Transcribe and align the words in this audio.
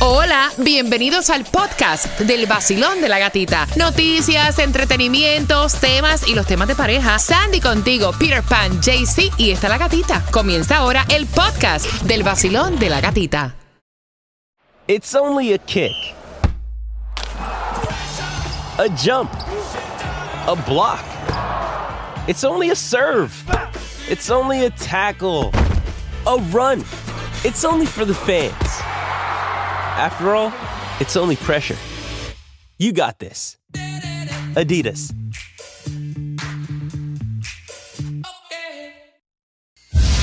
Hola, 0.00 0.52
bienvenidos 0.58 1.28
al 1.28 1.44
podcast 1.44 2.20
del 2.20 2.46
vacilón 2.46 3.00
de 3.00 3.08
la 3.08 3.18
gatita. 3.18 3.66
Noticias, 3.74 4.60
entretenimientos, 4.60 5.74
temas 5.80 6.28
y 6.28 6.36
los 6.36 6.46
temas 6.46 6.68
de 6.68 6.76
pareja. 6.76 7.18
Sandy 7.18 7.60
contigo, 7.60 8.12
Peter 8.16 8.44
Pan, 8.44 8.80
JC 8.80 9.32
y 9.38 9.50
está 9.50 9.68
la 9.68 9.76
gatita. 9.76 10.24
Comienza 10.30 10.76
ahora 10.76 11.04
el 11.08 11.26
podcast 11.26 11.86
del 12.02 12.22
vacilón 12.22 12.78
de 12.78 12.90
la 12.90 13.00
gatita. 13.00 13.56
It's 14.86 15.16
only 15.16 15.52
a 15.52 15.58
kick. 15.58 15.90
A 18.78 18.86
jump. 18.96 19.32
A 20.46 20.54
block. 20.68 21.00
It's 22.28 22.44
only 22.44 22.70
a 22.70 22.76
serve. 22.76 23.32
It's 24.08 24.30
only 24.30 24.64
a 24.64 24.70
tackle. 24.70 25.50
A 26.24 26.36
run. 26.52 26.84
It's 27.42 27.64
only 27.64 27.86
for 27.86 28.04
the 28.04 28.14
fans. 28.14 28.54
After 29.98 30.32
all, 30.32 30.52
it's 31.00 31.16
only 31.16 31.34
pressure. 31.34 31.74
You 32.78 32.92
got 32.92 33.18
this. 33.18 33.58
Adidas. 34.54 35.12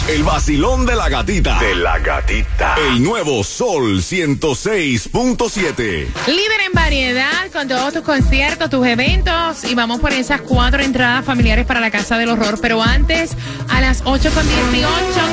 El 0.07 0.23
vacilón 0.23 0.85
de 0.85 0.95
la 0.95 1.09
gatita. 1.09 1.59
De 1.59 1.75
la 1.75 1.99
gatita. 1.99 2.75
El 2.88 3.03
nuevo 3.03 3.43
Sol 3.43 3.99
106.7. 3.99 6.07
Líder 6.27 6.61
en 6.67 6.71
variedad 6.71 7.52
con 7.52 7.67
todos 7.67 7.95
tus 7.95 8.03
conciertos, 8.03 8.69
tus 8.69 8.88
eventos 8.88 9.66
y 9.66 9.75
vamos 9.75 9.99
por 9.99 10.13
esas 10.13 10.39
cuatro 10.39 10.81
entradas 10.81 11.25
familiares 11.25 11.66
para 11.66 11.81
la 11.81 11.91
Casa 11.91 12.17
del 12.17 12.30
Horror. 12.30 12.59
Pero 12.61 12.81
antes, 12.81 13.35
a 13.67 13.81
las 13.81 14.03
8 14.05 14.31
con 14.33 14.47
18, 14.47 14.88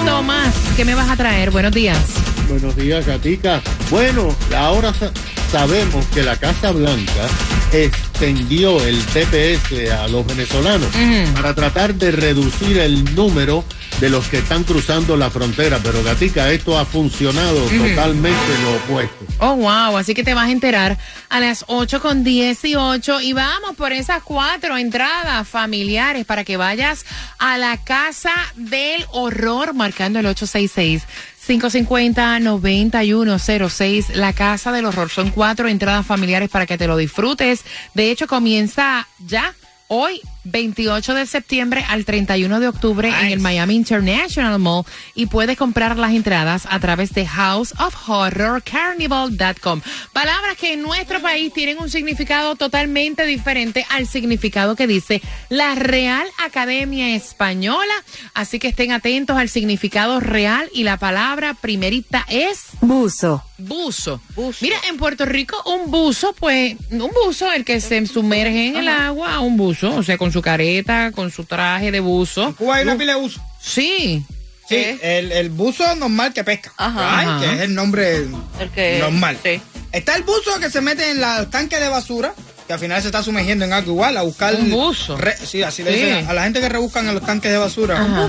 Tomás, 0.05 0.53
¿qué 0.75 0.85
me 0.85 0.97
vas 0.97 1.11
a 1.11 1.17
traer? 1.17 1.53
Buenos 1.53 1.71
días. 1.71 2.01
Buenos 2.49 2.75
días, 2.75 3.07
Gatica. 3.07 3.63
Bueno, 3.93 4.35
ahora 4.57 4.95
sa- 4.95 5.13
sabemos 5.51 6.07
que 6.15 6.23
la 6.23 6.37
Casa 6.39 6.73
Blanca 6.73 7.29
extendió 7.73 8.83
el 8.85 8.99
TPS 9.07 9.91
a 9.93 10.09
los 10.09 10.27
venezolanos 10.27 10.89
para 11.35 11.55
tratar 11.55 11.95
de 11.95 12.11
reducir 12.11 12.79
el 12.79 13.15
número 13.15 13.65
de 14.01 14.09
los 14.09 14.27
que 14.29 14.39
están 14.39 14.65
cruzando 14.65 15.15
la 15.17 15.31
frontera. 15.31 15.79
Pero, 15.83 16.03
Gatica, 16.03 16.51
esto 16.51 16.79
ha 16.79 16.87
funcionado 16.87 17.61
totalmente 17.67 18.59
lo 18.63 18.75
opuesto. 18.77 19.27
Oh, 19.41 19.57
wow. 19.57 19.97
Así 19.99 20.15
que 20.15 20.25
te 20.25 20.33
vas 20.35 20.49
a 20.49 20.53
enterar 20.53 20.97
a 21.29 21.41
las 21.41 21.65
8 21.69 22.01
con 22.01 22.25
18 22.25 23.21
y 23.21 23.33
vamos 23.35 23.77
por 23.77 23.93
esas 23.93 24.23
cuatro 24.23 24.77
entradas 24.79 25.47
familiares 25.47 26.25
para 26.25 26.45
que 26.45 26.57
vayas 26.57 27.05
a 27.39 27.59
la 27.59 27.77
Casa 27.77 28.33
del 28.57 29.05
Horror 29.13 29.75
marcando 29.75 30.19
el 30.19 30.27
866. 30.27 31.03
550-9106, 31.47 34.15
la 34.15 34.33
Casa 34.33 34.73
del 34.73 34.87
Horror. 34.87 35.11
Son 35.11 35.31
cuatro 35.31 35.69
entradas 35.69 36.07
familiares 36.07 36.49
para 36.49 36.65
que 36.67 36.79
te 36.79 36.87
lo 36.87 36.97
disfrutes. 36.97 37.65
De 37.95 38.11
hecho, 38.11 38.27
comienza 38.27 39.07
ya 39.27 39.55
hoy, 39.89 40.23
28 40.45 41.15
de 41.15 41.27
septiembre 41.27 41.85
al 41.89 42.05
31 42.05 42.61
de 42.61 42.69
octubre 42.69 43.09
en 43.09 43.27
el 43.27 43.41
Miami 43.41 43.75
International 43.75 44.59
Mall 44.59 44.85
y 45.15 45.27
puedes 45.27 45.57
comprar 45.57 45.97
las 45.97 46.13
entradas 46.13 46.67
a 46.71 46.79
través 46.81 47.15
de 47.15 47.27
houseofhorrorcarnival.com. 47.27 49.81
Palabras 50.13 50.57
que 50.59 50.75
en 50.75 50.83
nuestro 50.83 51.21
país 51.21 51.53
tienen 51.53 51.79
un 51.79 51.91
significado 51.91 52.57
totalmente 52.57 53.27
diferente 53.27 53.87
al 53.91 54.07
significado 54.07 54.77
que 54.77 54.87
dice 54.87 55.23
la 55.49 55.75
Real 55.75 56.27
Academia 56.45 57.15
Española. 57.15 57.93
Así 58.35 58.59
que 58.59 58.69
estén 58.69 58.93
atentos 58.93 59.37
al 59.37 59.49
significado 59.49 60.21
real 60.21 60.69
y 60.73 60.85
la 60.85 60.97
palabra 60.97 61.55
primerita 61.55 62.25
es 62.29 62.69
Buzo. 62.81 63.43
buzo. 63.59 64.21
Mira, 64.61 64.77
en 64.89 64.97
Puerto 64.97 65.25
Rico 65.25 65.57
un 65.67 65.91
buzo, 65.91 66.35
pues, 66.39 66.77
un 66.91 67.11
buzo, 67.25 67.51
el 67.53 67.65
que 67.65 67.81
se 67.81 68.05
sumerge 68.07 68.69
en 68.69 68.77
el 68.77 68.89
agua, 68.89 69.41
un 69.41 69.57
buzo, 69.57 69.95
o 69.95 70.03
sea, 70.03 70.19
con 70.19 70.32
su 70.33 70.43
careta, 70.43 71.13
con 71.13 71.31
su 71.31 71.45
traje 71.45 71.91
de 71.91 72.01
buzo. 72.01 72.55
Cuba 72.57 72.77
hay 72.77 72.83
una 72.85 72.97
pila 72.97 73.15
de 73.15 73.21
buzo. 73.21 73.41
Sí. 73.61 74.25
Sí, 74.69 74.99
el, 75.03 75.33
el 75.33 75.51
buzo 75.51 75.95
normal 75.97 76.33
que 76.33 76.45
pesca. 76.45 76.73
Ajá. 76.79 77.19
Ay, 77.19 77.27
Ajá. 77.27 77.41
que 77.41 77.55
es 77.57 77.61
el 77.63 77.75
nombre 77.75 78.17
El 78.59 78.71
que- 78.75 78.99
normal. 79.01 79.37
sí. 79.43 79.61
Está 79.91 80.17
el 80.17 80.23
buzo 80.23 80.59
que 80.61 80.71
se 80.71 80.81
mete 80.81 81.11
en 81.11 81.21
los 81.21 81.51
tanques 81.51 81.79
de 81.79 81.89
basura, 81.89 82.33
que 82.67 82.73
al 82.73 82.79
final 82.79 83.03
se 83.03 83.09
está 83.09 83.23
sumergiendo 83.23 83.67
en 83.67 83.73
algo 83.75 83.93
igual, 83.93 84.17
a 84.17 84.23
buscar. 84.23 84.55
Un 84.55 84.71
buzo. 84.71 85.17
re- 85.19 85.37
sí, 85.37 85.63
así 85.63 85.83
le 85.83 85.93
Sí. 85.93 86.01
dicen 86.07 86.27
a, 86.29 86.33
la 86.33 86.45
gente 86.45 86.61
que 86.61 86.69
rebuscan 86.71 87.07
en 87.09 87.15
los 87.15 87.27
tanques 87.27 87.51
de 87.53 87.59
basura. 87.59 88.01
Ajá. 88.01 88.29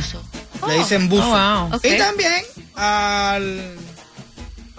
Le 0.67 0.77
dicen 0.79 1.07
buzo. 1.07 1.31
Oh, 1.31 1.69
wow. 1.69 1.79
Y 1.83 1.97
también 1.97 2.33
al. 2.75 3.61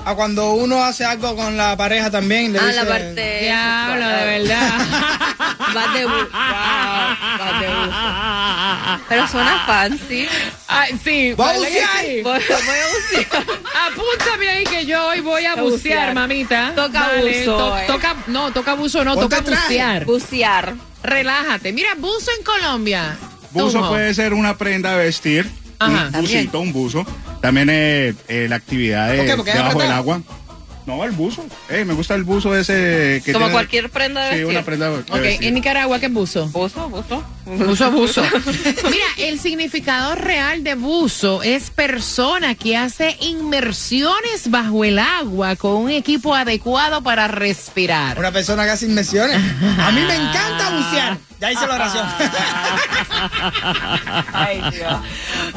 A 0.06 0.14
cuando 0.14 0.52
uno 0.52 0.84
hace 0.84 1.04
algo 1.04 1.34
con 1.34 1.56
la 1.56 1.76
pareja 1.76 2.10
también 2.10 2.52
le 2.52 2.58
Ah, 2.58 2.66
dicen. 2.66 2.84
la 2.84 2.90
parte. 2.90 3.38
Diablo, 3.40 4.06
de 4.08 4.24
verdad. 4.38 4.78
Vas 5.74 5.94
de 5.94 6.04
buzo. 6.04 6.28
Vas 6.32 7.60
de 7.60 7.68
buzo. 7.68 9.04
Pero 9.08 9.28
suena 9.28 9.62
fancy. 9.66 10.28
Ay, 10.68 11.00
sí. 11.02 11.32
Voy 11.34 11.46
a 11.48 11.52
¿verdad 11.52 11.68
que 11.68 11.74
bucear. 11.74 12.04
sí? 12.04 12.22
Voy, 12.22 12.40
voy 12.66 12.78
a 12.78 13.22
bucear. 13.24 13.44
Apúntame 13.90 14.48
ahí 14.50 14.64
que 14.64 14.84
yo 14.86 15.06
hoy 15.08 15.20
voy 15.20 15.44
a 15.46 15.52
A 15.52 15.56
bucear, 15.56 15.70
bucear. 15.70 16.14
mamita. 16.14 16.72
Toca 16.74 17.10
buzo, 17.20 17.56
to- 17.56 17.78
eh. 17.78 17.84
toca, 17.86 18.16
no, 18.26 18.52
toca 18.52 18.74
buzo, 18.74 19.04
no, 19.04 19.14
Ponte 19.14 19.36
toca 19.36 19.42
traje. 19.50 19.62
bucear. 19.68 20.04
Bucear. 20.04 20.74
Relájate. 21.02 21.72
Mira, 21.72 21.90
buzo 21.96 22.30
en 22.38 22.44
Colombia. 22.44 23.16
Buzo 23.52 23.88
puede 23.88 24.12
ser 24.14 24.34
una 24.34 24.56
prenda 24.58 24.96
de 24.96 25.04
vestir, 25.04 25.50
Ajá. 25.78 25.90
un 26.06 26.12
También. 26.12 26.22
busito, 26.44 26.60
un 26.60 26.72
buzo. 26.72 27.06
También 27.40 27.68
eh, 27.70 28.14
eh, 28.28 28.46
la 28.48 28.56
actividad 28.56 29.10
de, 29.10 29.16
¿Por 29.18 29.26
qué? 29.26 29.36
Porque 29.36 29.50
es 29.50 29.56
debajo 29.56 29.80
del 29.80 29.92
agua. 29.92 30.20
No, 30.86 31.02
el 31.02 31.12
buzo. 31.12 31.42
Eh, 31.70 31.82
me 31.86 31.94
gusta 31.94 32.14
el 32.14 32.24
buzo 32.24 32.54
ese 32.54 33.22
que 33.24 33.32
Como 33.32 33.46
tiene- 33.46 33.52
cualquier 33.54 33.88
prenda 33.88 34.20
de 34.24 34.28
Sí, 34.32 34.36
vestir. 34.40 34.54
una 34.54 34.64
prenda 34.66 34.90
de 34.90 34.96
Ok, 34.98 35.12
vestir. 35.12 35.48
en 35.48 35.54
Nicaragua, 35.54 35.98
¿qué 35.98 36.08
buzo? 36.08 36.46
Buzo, 36.48 36.90
buzo. 36.90 37.24
Buzo, 37.46 37.90
buzo. 37.90 38.22
Mira, 38.90 39.06
el 39.16 39.40
significado 39.40 40.14
real 40.14 40.62
de 40.62 40.74
buzo 40.74 41.42
es 41.42 41.70
persona 41.70 42.54
que 42.54 42.76
hace 42.76 43.16
inmersiones 43.22 44.50
bajo 44.50 44.84
el 44.84 44.98
agua 44.98 45.56
con 45.56 45.72
un 45.76 45.90
equipo 45.90 46.34
adecuado 46.34 47.02
para 47.02 47.28
respirar. 47.28 48.18
Una 48.18 48.30
persona 48.30 48.64
que 48.64 48.70
hace 48.72 48.84
inversiones. 48.84 49.36
A 49.78 49.90
mí 49.90 50.02
me 50.02 50.14
encanta 50.16 50.68
bucear. 50.68 51.16
Ya 51.40 51.50
hice 51.50 51.66
la 51.66 51.74
oración. 51.76 52.06
Ay, 54.32 54.60
Dios. 54.70 54.94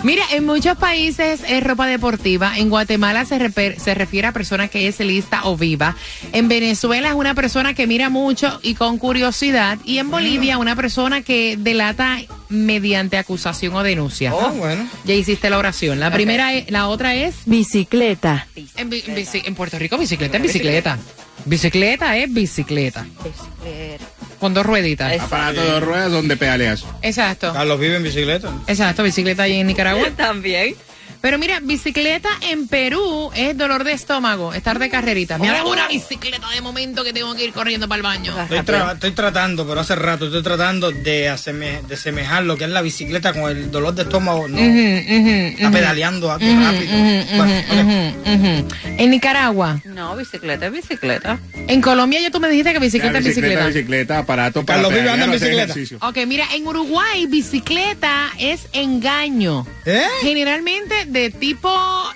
Mira, 0.03 0.24
en 0.31 0.46
muchos 0.46 0.78
países 0.78 1.41
es 1.47 1.63
ropa 1.63 1.88
deportiva. 1.88 2.58
En 2.58 2.69
Guatemala 2.69 3.25
se, 3.25 3.40
reper- 3.40 3.78
se 3.78 3.94
refiere 3.96 4.28
a 4.28 4.31
persona 4.31 4.68
que 4.68 4.88
es 4.88 5.00
lista 5.00 5.41
o 5.46 5.58
viva. 5.58 5.96
En 6.34 6.47
Venezuela 6.47 7.09
es 7.09 7.16
una 7.16 7.34
persona 7.34 7.74
que 7.74 7.88
mira 7.88 8.09
mucho 8.09 8.59
y 8.63 8.75
con 8.75 9.00
curiosidad. 9.00 9.78
Y 9.84 9.97
en 9.97 10.09
Bolivia 10.12 10.59
una 10.59 10.75
persona 10.75 11.24
que 11.24 11.57
delata 11.57 12.19
mediante 12.50 13.18
acusación 13.18 13.75
o 13.75 13.84
denuncia. 13.84 14.34
oh, 14.34 14.52
bueno. 14.52 14.88
Ya 15.03 15.13
hiciste 15.16 15.50
la 15.50 15.57
oración. 15.57 16.00
La 16.00 16.12
primera, 16.12 16.53
es- 16.53 16.69
la 16.72 16.88
otra 16.88 17.16
es 17.16 17.36
Bicicleta. 17.46 18.47
en, 18.56 18.94
en 18.94 19.56
Puerto 19.56 19.80
Rico 19.80 19.97
bicicleta 19.97 20.38
es 20.38 20.44
bicicleta. 20.44 20.97
Bicicleta 21.46 22.16
es 22.18 22.31
bicicleta. 22.34 23.06
Bicicleta. 23.24 24.06
Con 24.40 24.53
dos 24.53 24.66
rueditas. 24.66 25.20
Aparato 25.20 25.62
de 25.62 25.80
ruedas 25.80 26.12
donde 26.12 26.38
pedaleas. 26.38 26.86
Exacto. 27.02 27.52
Carlos 27.53 27.80
vive 27.80 27.96
en 27.98 28.03
bicicleta. 28.03 28.52
Exacto, 28.68 29.03
bicicleta 29.03 29.44
ahí 29.44 29.59
en 29.59 29.68
Nicaragua. 29.68 30.09
También. 30.18 30.75
Pero 31.22 31.38
mira, 31.38 31.60
bicicleta 31.62 32.30
en 32.50 32.68
Perú 32.68 33.32
es 33.36 33.58
dolor 33.58 33.84
de 33.84 33.92
estómago, 33.94 34.54
estar 34.54 34.80
de 34.80 34.90
carrerita. 34.90 35.38
Me 35.38 35.50
hago 35.50 35.72
una 35.72 35.88
bicicleta 35.88 36.50
de 36.50 36.62
momento 36.62 37.04
que 37.04 37.14
tengo 37.14 37.34
que 37.36 37.46
ir 37.46 37.54
corriendo 37.54 37.88
para 37.88 37.98
el 37.98 38.04
baño. 38.04 38.34
Estoy, 38.44 38.60
tra- 38.60 38.94
estoy 38.94 39.12
tratando, 39.12 39.68
pero 39.68 39.82
hace 39.82 39.96
rato 39.96 40.26
estoy 40.28 40.44
tratando 40.44 40.92
de, 40.92 41.30
aseme- 41.30 41.82
de 41.82 41.98
semejar 41.98 42.44
lo 42.44 42.56
que 42.58 42.66
es 42.66 42.70
la 42.70 42.82
bicicleta 42.82 43.34
con 43.34 43.50
el 43.50 43.72
dolor 43.72 43.94
de 43.96 44.04
estómago. 44.04 44.48
No, 44.48 44.58
está 44.58 45.72
pedaleando 45.72 46.32
algo 46.32 46.46
rápido. 46.46 46.92
Bueno, 47.38 47.60
ok. 47.72 48.28
Ujú. 48.28 48.68
En 48.98 49.10
Nicaragua, 49.12 49.82
No, 49.86 50.16
bicicleta 50.16 50.68
es 50.68 50.72
bicicleta. 50.72 51.40
en 51.68 51.81
Colombia 51.81 52.22
ya 52.22 52.31
tú 52.31 52.40
me 52.40 52.50
dijiste 52.50 52.74
que 52.74 52.80
bicicleta 52.80 53.18
es 53.18 53.25
bicicleta, 53.25 53.66
bicicleta. 53.68 53.68
bicicleta, 53.80 54.18
aparato 54.20 54.63
para 54.66 54.80
vive 54.88 55.02
pedalear 55.02 55.20
en 55.28 55.31
bicicleta. 55.31 55.63
ejercicio. 55.63 55.98
Ok, 56.02 56.18
mira, 56.28 56.46
en 56.54 56.66
Uruguay 56.68 57.25
bicicleta 57.28 58.30
es 58.40 58.68
engaño. 58.74 59.66
¿Eh? 59.86 60.04
Generalmente 60.22 60.96
de 61.07 61.30
tipo 61.30 61.69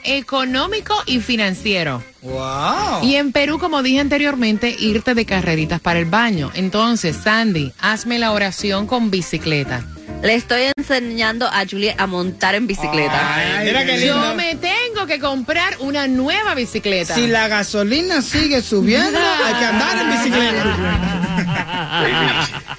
económico 0.03 0.93
y 1.05 1.19
financiero. 1.19 2.03
¡Wow! 2.21 3.03
Y 3.03 3.15
en 3.15 3.31
Perú, 3.31 3.57
como 3.59 3.81
dije 3.83 3.99
anteriormente, 3.99 4.75
irte 4.77 5.13
de 5.15 5.25
carreritas 5.25 5.79
para 5.79 5.99
el 5.99 6.05
baño. 6.05 6.51
Entonces, 6.53 7.15
Sandy, 7.23 7.73
hazme 7.79 8.19
la 8.19 8.31
oración 8.31 8.85
con 8.87 9.09
bicicleta. 9.11 9.83
Le 10.21 10.35
estoy 10.35 10.71
enseñando 10.77 11.47
a 11.47 11.63
Julie 11.67 11.95
a 11.97 12.05
montar 12.05 12.53
en 12.53 12.67
bicicleta. 12.67 13.35
Ay, 13.35 13.65
mira 13.65 13.83
qué 13.85 14.05
Yo 14.05 14.13
lindo. 14.13 14.35
me 14.35 14.55
tengo 14.55 15.07
que 15.07 15.19
comprar 15.19 15.75
una 15.79 16.07
nueva 16.07 16.53
bicicleta. 16.53 17.15
Si 17.15 17.25
la 17.25 17.47
gasolina 17.47 18.21
sigue 18.21 18.61
subiendo, 18.61 19.17
hay 19.17 19.53
que 19.55 19.65
andar 19.65 19.97
en 19.97 20.11
bicicleta. 20.11 20.63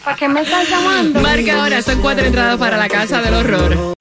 ¿Para 0.04 0.16
qué 0.16 0.28
me 0.28 0.42
estás 0.42 0.68
llamando? 0.68 1.20
Marca 1.20 1.62
ahora, 1.62 1.82
son 1.82 2.00
cuatro 2.00 2.24
entradas 2.26 2.58
para 2.58 2.76
la 2.76 2.88
casa 2.88 3.20
del 3.22 3.34
horror. 3.34 3.91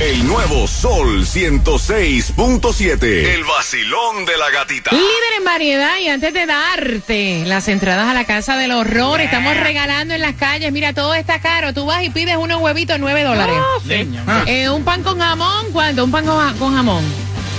El 0.00 0.26
nuevo 0.26 0.66
Sol 0.66 1.26
106.7. 1.26 3.02
El 3.04 3.44
vacilón 3.44 4.24
de 4.24 4.36
la 4.38 4.48
gatita. 4.50 4.90
Líder 4.92 5.04
en 5.38 5.44
variedad 5.44 5.98
y 6.00 6.08
antes 6.08 6.32
de 6.32 6.46
darte 6.46 7.44
las 7.46 7.68
entradas 7.68 8.08
a 8.08 8.14
la 8.14 8.24
casa 8.24 8.56
del 8.56 8.72
horror, 8.72 9.20
estamos 9.20 9.54
regalando 9.58 10.14
en 10.14 10.22
las 10.22 10.36
calles. 10.36 10.72
Mira, 10.72 10.94
todo 10.94 11.12
está 11.14 11.40
caro. 11.40 11.74
Tú 11.74 11.84
vas 11.84 12.02
y 12.02 12.08
pides 12.08 12.36
unos 12.38 12.62
huevitos, 12.62 12.98
9 12.98 13.24
dólares. 13.24 13.54
Ah, 14.26 14.44
Eh, 14.46 14.70
un 14.70 14.84
pan 14.84 15.02
con 15.02 15.18
jamón, 15.18 15.66
¿cuánto? 15.72 16.04
Un 16.04 16.10
pan 16.10 16.24
con, 16.24 16.38
ja- 16.38 16.54
con 16.58 16.74
jamón. 16.74 17.04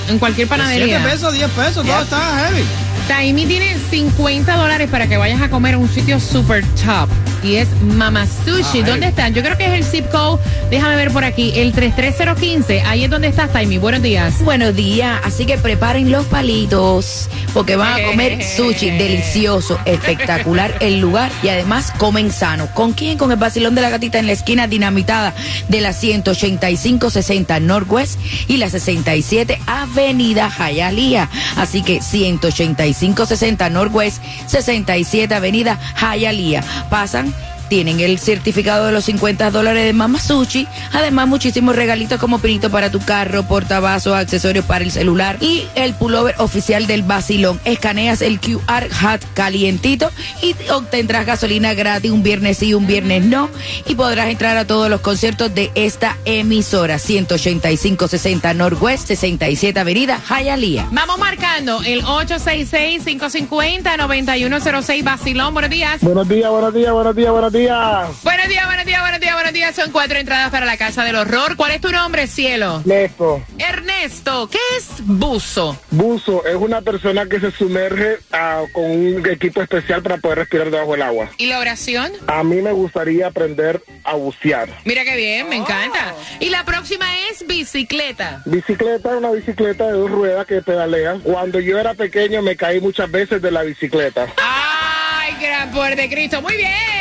En 0.10 0.18
cualquier 0.18 0.48
7 0.48 0.58
panadería. 0.64 1.04
pesos, 1.04 1.34
10 1.34 1.50
pesos, 1.52 1.86
todo 1.86 2.02
está 2.02 2.40
heavy. 2.48 2.64
Taimi 3.08 3.46
tiene 3.46 3.78
50 3.92 4.56
dólares 4.56 4.90
para 4.90 5.06
que 5.08 5.18
vayas 5.18 5.42
a 5.42 5.50
comer 5.50 5.76
a 5.76 5.78
un 5.78 5.88
sitio 5.94 6.20
super 6.20 6.66
top. 6.84 7.08
Y 7.44 7.56
es 7.56 7.68
Mama 7.82 8.26
Sushi. 8.46 8.84
¿Dónde 8.84 9.08
están? 9.08 9.34
Yo 9.34 9.42
creo 9.42 9.58
que 9.58 9.66
es 9.66 9.74
el 9.74 9.84
zip 9.84 10.10
code. 10.12 10.42
Déjame 10.70 10.96
ver 10.96 11.12
por 11.12 11.24
aquí. 11.24 11.52
El 11.56 11.74
33015. 11.74 12.82
Ahí 12.82 13.04
es 13.04 13.10
donde 13.10 13.28
estás, 13.28 13.52
Taimi. 13.52 13.78
Buenos 13.78 14.02
días. 14.02 14.44
Buenos 14.44 14.76
días, 14.76 15.20
así 15.24 15.46
que 15.46 15.58
preparen 15.58 16.12
los 16.12 16.26
palitos 16.26 17.30
porque 17.54 17.76
van 17.76 18.02
a 18.02 18.06
comer 18.10 18.44
sushi 18.44 18.92
delicioso, 18.92 19.80
espectacular 19.86 20.76
el 20.80 21.00
lugar 21.00 21.32
y 21.44 21.50
además 21.50 21.92
comen 21.98 22.32
sano. 22.32 22.68
¿Con 22.74 22.94
quién? 22.94 23.18
Con 23.18 23.32
el 23.32 23.38
vacilón 23.38 23.76
de 23.76 23.82
la 23.82 23.90
gatita 23.90 24.20
en 24.20 24.28
la 24.28 24.34
esquina 24.34 24.68
dinamitada 24.68 25.34
de 25.68 25.82
la 25.82 25.94
18560 25.94 27.60
Northwest 27.60 28.20
y 28.48 28.58
la 28.58 28.70
67 28.70 29.60
Avenida 29.66 30.50
Hialeah. 30.50 31.30
Así 31.58 31.82
que 31.82 32.02
18560 32.02 33.70
Northwest, 33.70 34.22
67 34.48 35.34
Avenida 35.34 35.80
Hialeah. 36.00 36.64
Pasan 36.90 37.31
tienen 37.72 38.02
el 38.02 38.20
certificado 38.20 38.88
de 38.88 38.92
los 38.92 39.06
50 39.06 39.50
dólares 39.50 39.86
de 39.86 39.94
Mama 39.94 40.20
Sushi. 40.20 40.68
Además, 40.92 41.30
muchísimos 41.30 41.74
regalitos 41.74 42.20
como 42.20 42.40
pinito 42.40 42.70
para 42.70 42.92
tu 42.92 43.00
carro, 43.00 43.44
portavasos, 43.44 44.14
accesorios 44.14 44.66
para 44.66 44.84
el 44.84 44.92
celular 44.92 45.38
y 45.40 45.66
el 45.76 45.94
pullover 45.94 46.36
oficial 46.40 46.86
del 46.86 47.04
Basilón. 47.04 47.62
Escaneas 47.64 48.22
el 48.22 48.42
QR 48.42 48.90
hat 49.02 49.22
calientito 49.34 50.12
y 50.42 50.54
obtendrás 50.70 51.26
gasolina 51.26 51.74
gratis 51.74 52.12
un 52.12 52.24
viernes 52.24 52.58
sí, 52.58 52.74
un 52.74 52.88
viernes 52.88 53.24
no. 53.24 53.50
Y 53.88 53.96
podrás 53.96 54.28
entrar 54.28 54.58
a 54.58 54.68
todos 54.68 54.90
los 54.90 55.00
conciertos 55.00 55.56
de 55.56 55.72
esta 55.74 56.18
emisora. 56.26 56.96
18560 56.96 58.54
Northwest, 58.54 59.08
67 59.08 59.80
Avenida, 59.80 60.20
Hialeah. 60.28 60.90
Vamos 60.92 61.18
marcando 61.20 61.82
el 61.84 62.04
866-550-9106. 62.04 65.04
Basilón, 65.06 65.54
buenos 65.54 65.72
días. 65.72 66.02
Buenos 66.02 66.28
días, 66.28 66.52
buenos 66.52 66.74
días, 66.74 66.92
buenos 66.92 67.16
días, 67.16 67.32
buenos 67.32 67.54
días. 67.54 67.61
Buenos 67.62 68.48
días, 68.48 68.66
buenos 68.66 68.86
días, 68.86 69.02
buenos 69.02 69.20
días, 69.20 69.34
buenos 69.36 69.54
días. 69.54 69.76
Son 69.76 69.92
cuatro 69.92 70.18
entradas 70.18 70.50
para 70.50 70.66
la 70.66 70.78
Casa 70.78 71.04
del 71.04 71.16
Horror. 71.16 71.56
¿Cuál 71.56 71.74
es 71.74 71.82
tu 71.82 71.92
nombre, 71.92 72.26
cielo? 72.26 72.82
Nesto, 72.86 73.44
Ernesto, 73.60 74.50
¿qué 74.50 74.58
es 74.78 74.88
buzo? 75.06 75.80
buzo 75.92 76.44
es 76.48 76.56
una 76.56 76.82
persona 76.82 77.28
que 77.28 77.40
se 77.40 77.52
sumerge 77.52 78.18
ah, 78.32 78.64
con 78.74 78.86
un 78.86 79.30
equipo 79.30 79.62
especial 79.62 80.02
para 80.02 80.18
poder 80.18 80.40
respirar 80.40 80.72
debajo 80.72 80.94
del 80.94 81.04
agua. 81.04 81.30
¿Y 81.38 81.46
la 81.48 81.60
oración? 81.60 82.12
A 82.26 82.44
mí 82.44 82.64
me 82.64 82.72
gustaría 82.72 83.28
aprender 83.28 83.80
a 84.06 84.16
bucear. 84.16 84.68
Mira 84.84 85.04
qué 85.04 85.16
bien, 85.16 85.48
me 85.48 85.58
encanta. 85.58 86.16
Y 86.40 86.50
la 86.50 86.66
próxima 86.66 87.06
es 87.30 87.46
bicicleta. 87.46 88.42
Bicicleta 88.46 89.12
es 89.12 89.18
una 89.18 89.30
bicicleta 89.30 89.86
de 89.86 89.94
dos 89.94 90.10
ruedas 90.10 90.48
que 90.48 90.64
pedalean. 90.64 91.20
Cuando 91.20 91.60
yo 91.60 91.78
era 91.78 91.94
pequeño 91.94 92.42
me 92.42 92.56
caí 92.56 92.82
muchas 92.82 93.12
veces 93.12 93.40
de 93.40 93.52
la 93.52 93.62
bicicleta. 93.62 94.26
¡Ay, 94.38 95.36
gran 95.40 95.72
poder 95.72 95.96
de 95.96 96.10
Cristo! 96.10 96.42
¡Muy 96.42 96.56
bien! 96.56 97.01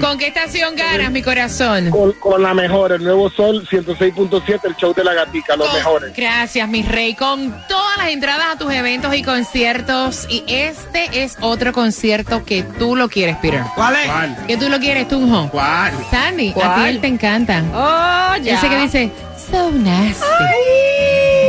¿Con 0.00 0.16
qué 0.16 0.28
estación 0.28 0.74
ganas, 0.76 1.10
mi 1.10 1.22
corazón? 1.22 1.90
Con, 1.90 2.12
con 2.14 2.42
la 2.42 2.54
mejor, 2.54 2.92
el 2.92 3.02
nuevo 3.04 3.28
Sol 3.30 3.66
106.7, 3.68 4.60
el 4.64 4.76
show 4.76 4.94
de 4.94 5.04
la 5.04 5.12
gatica, 5.12 5.56
los 5.56 5.66
Con- 5.68 5.76
mejores. 5.76 6.12
Gracias, 6.16 6.68
mi 6.68 6.82
rey. 6.82 7.14
Con 7.14 7.50
todas 7.68 7.98
las 7.98 8.08
entradas 8.08 8.46
a 8.54 8.58
tus 8.58 8.72
eventos 8.72 9.14
y 9.14 9.22
conciertos. 9.22 10.26
Y 10.30 10.44
este 10.46 11.24
es 11.24 11.36
otro 11.40 11.72
concierto 11.72 12.44
que 12.44 12.62
tú 12.62 12.96
lo 12.96 13.08
quieres, 13.08 13.36
Peter. 13.42 13.62
¿Cuál 13.74 13.96
es? 13.96 14.46
Que 14.46 14.56
tú 14.56 14.68
lo 14.68 14.78
quieres, 14.78 15.08
Tunjo. 15.08 15.48
¿Cuál? 15.50 15.92
Sandy, 16.10 16.50
a 16.50 16.54
ti 16.54 16.60
¿Cuál? 16.60 16.88
él 16.88 17.00
te 17.00 17.06
encanta. 17.08 17.62
Oh, 17.74 18.36
ya. 18.42 18.54
Ese 18.56 18.68
que 18.68 18.78
dice, 18.78 19.10
so 19.50 19.70
nasty. 19.72 20.24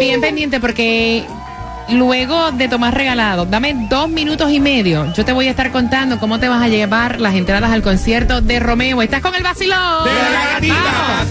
Bien 0.02 0.20
pendiente 0.22 0.60
porque 0.60 1.26
luego 1.92 2.52
de 2.52 2.68
tomar 2.68 2.94
regalado, 2.94 3.46
dame 3.46 3.76
dos 3.90 4.10
minutos 4.10 4.52
y 4.52 4.60
medio. 4.60 5.12
Yo 5.14 5.26
te 5.26 5.34
voy 5.34 5.48
a 5.48 5.52
estar 5.52 5.72
contando 5.72 6.20
cómo 6.20 6.40
te 6.40 6.50
vas 6.50 6.62
a 6.62 6.68
llevar 6.68 7.20
las 7.20 7.36
entradas 7.36 7.72
al 7.72 7.82
concierto 7.82 8.42
de 8.42 8.60
Romeo. 8.60 9.02
¿Estás 9.02 9.22
con 9.22 9.36
el 9.36 9.44
vacilón? 9.44 10.06
De 10.06 10.12
la 10.32 10.46
gatita. 10.54 11.26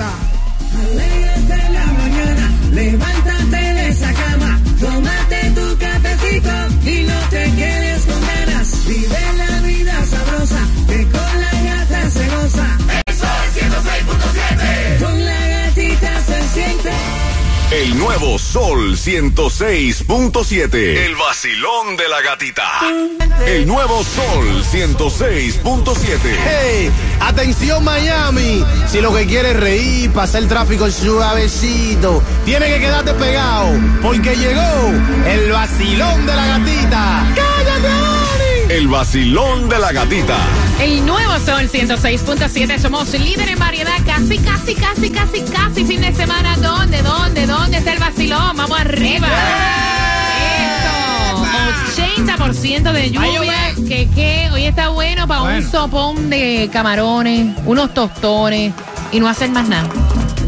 Nuevo 18.19 18.37
Sol 18.37 18.97
106.7. 18.97 20.75
El 20.75 21.15
vacilón 21.15 21.97
de 21.97 22.09
la 22.09 22.21
gatita. 22.21 22.69
El 23.47 23.65
nuevo 23.65 24.03
Sol 24.03 24.65
106.7. 24.65 26.19
Hey, 26.45 26.91
atención 27.21 27.85
Miami. 27.85 28.65
Si 28.89 29.01
lo 29.01 29.15
que 29.15 29.25
quieres 29.25 29.55
es 29.55 29.61
reír, 29.61 30.11
pasar 30.11 30.43
el 30.43 30.49
tráfico 30.49 30.91
suavecito, 30.91 32.21
tiene 32.45 32.67
que 32.67 32.81
quedarte 32.81 33.15
pegado, 33.15 33.71
porque 34.03 34.35
llegó 34.35 34.93
el 35.25 35.53
vacilón 35.53 36.27
de 36.27 36.35
la 36.35 36.47
gatita. 36.47 37.25
¡Cállate! 37.37 38.19
El 38.69 38.89
vacilón 38.89 39.69
de 39.69 39.79
la 39.79 39.93
gatita. 39.93 40.37
El 40.81 41.07
nuevo 41.07 41.39
Sol 41.39 41.71
106.7. 41.71 42.79
Somos 42.79 43.13
líder 43.15 43.49
en 43.49 43.59
variedad. 43.59 43.97
Casi, 44.05 44.39
casi, 44.39 44.75
casi, 44.75 45.11
casi, 45.11 45.41
casi 45.43 45.85
fin 45.85 46.01
de 46.01 46.13
semana. 46.13 46.55
¿Dónde, 46.57 46.69
dónde, 46.69 46.69
dónde 46.69 46.78
Vamos 48.39 48.81
arriba. 48.81 49.29
Eso. 51.95 52.03
80% 52.27 52.93
de 52.93 53.11
lluvia. 53.11 53.55
Que, 53.87 54.09
que 54.11 54.49
hoy 54.53 54.65
está 54.65 54.89
bueno 54.89 55.27
para 55.27 55.43
un 55.43 55.71
sopón 55.71 56.29
de 56.31 56.69
camarones, 56.73 57.57
unos 57.65 57.95
tostones 57.95 58.73
y 59.13 59.21
no 59.21 59.29
hacer 59.29 59.51
más 59.51 59.69
nada. 59.69 59.89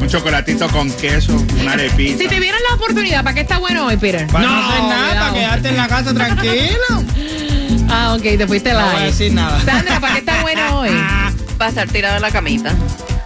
Un 0.01 0.09
chocolatito 0.09 0.69
con 0.71 0.91
queso, 0.93 1.37
una 1.61 1.73
arepita. 1.73 2.19
Si 2.23 2.29
te 2.29 2.41
dieran 2.41 2.61
la 2.69 2.75
oportunidad, 2.77 3.23
¿para 3.23 3.35
qué 3.35 3.41
está 3.43 3.59
bueno 3.59 3.87
hoy, 3.87 3.97
Peter? 3.97 4.27
Para 4.29 4.47
no, 4.47 4.69
hacer 4.69 4.83
nada, 4.83 4.99
cuidado. 4.99 5.21
para 5.21 5.33
quedarte 5.35 5.69
en 5.69 5.77
la 5.77 5.89
casa 5.89 6.15
tranquilo. 6.15 7.05
Ah, 7.93 8.15
ok, 8.15 8.23
te 8.23 8.47
fuiste 8.47 8.73
No 8.73 8.79
la. 8.79 8.85
voy 8.93 9.03
a 9.03 9.05
decir 9.07 9.33
nada. 9.33 9.61
Sandra, 9.65 9.99
¿para 9.99 10.13
qué 10.13 10.19
está 10.21 10.41
bueno 10.43 10.79
hoy? 10.79 10.91
Para 11.59 11.71
estar 11.71 11.89
tirado 11.89 12.15
en 12.17 12.23
la 12.23 12.31
camita. 12.31 12.73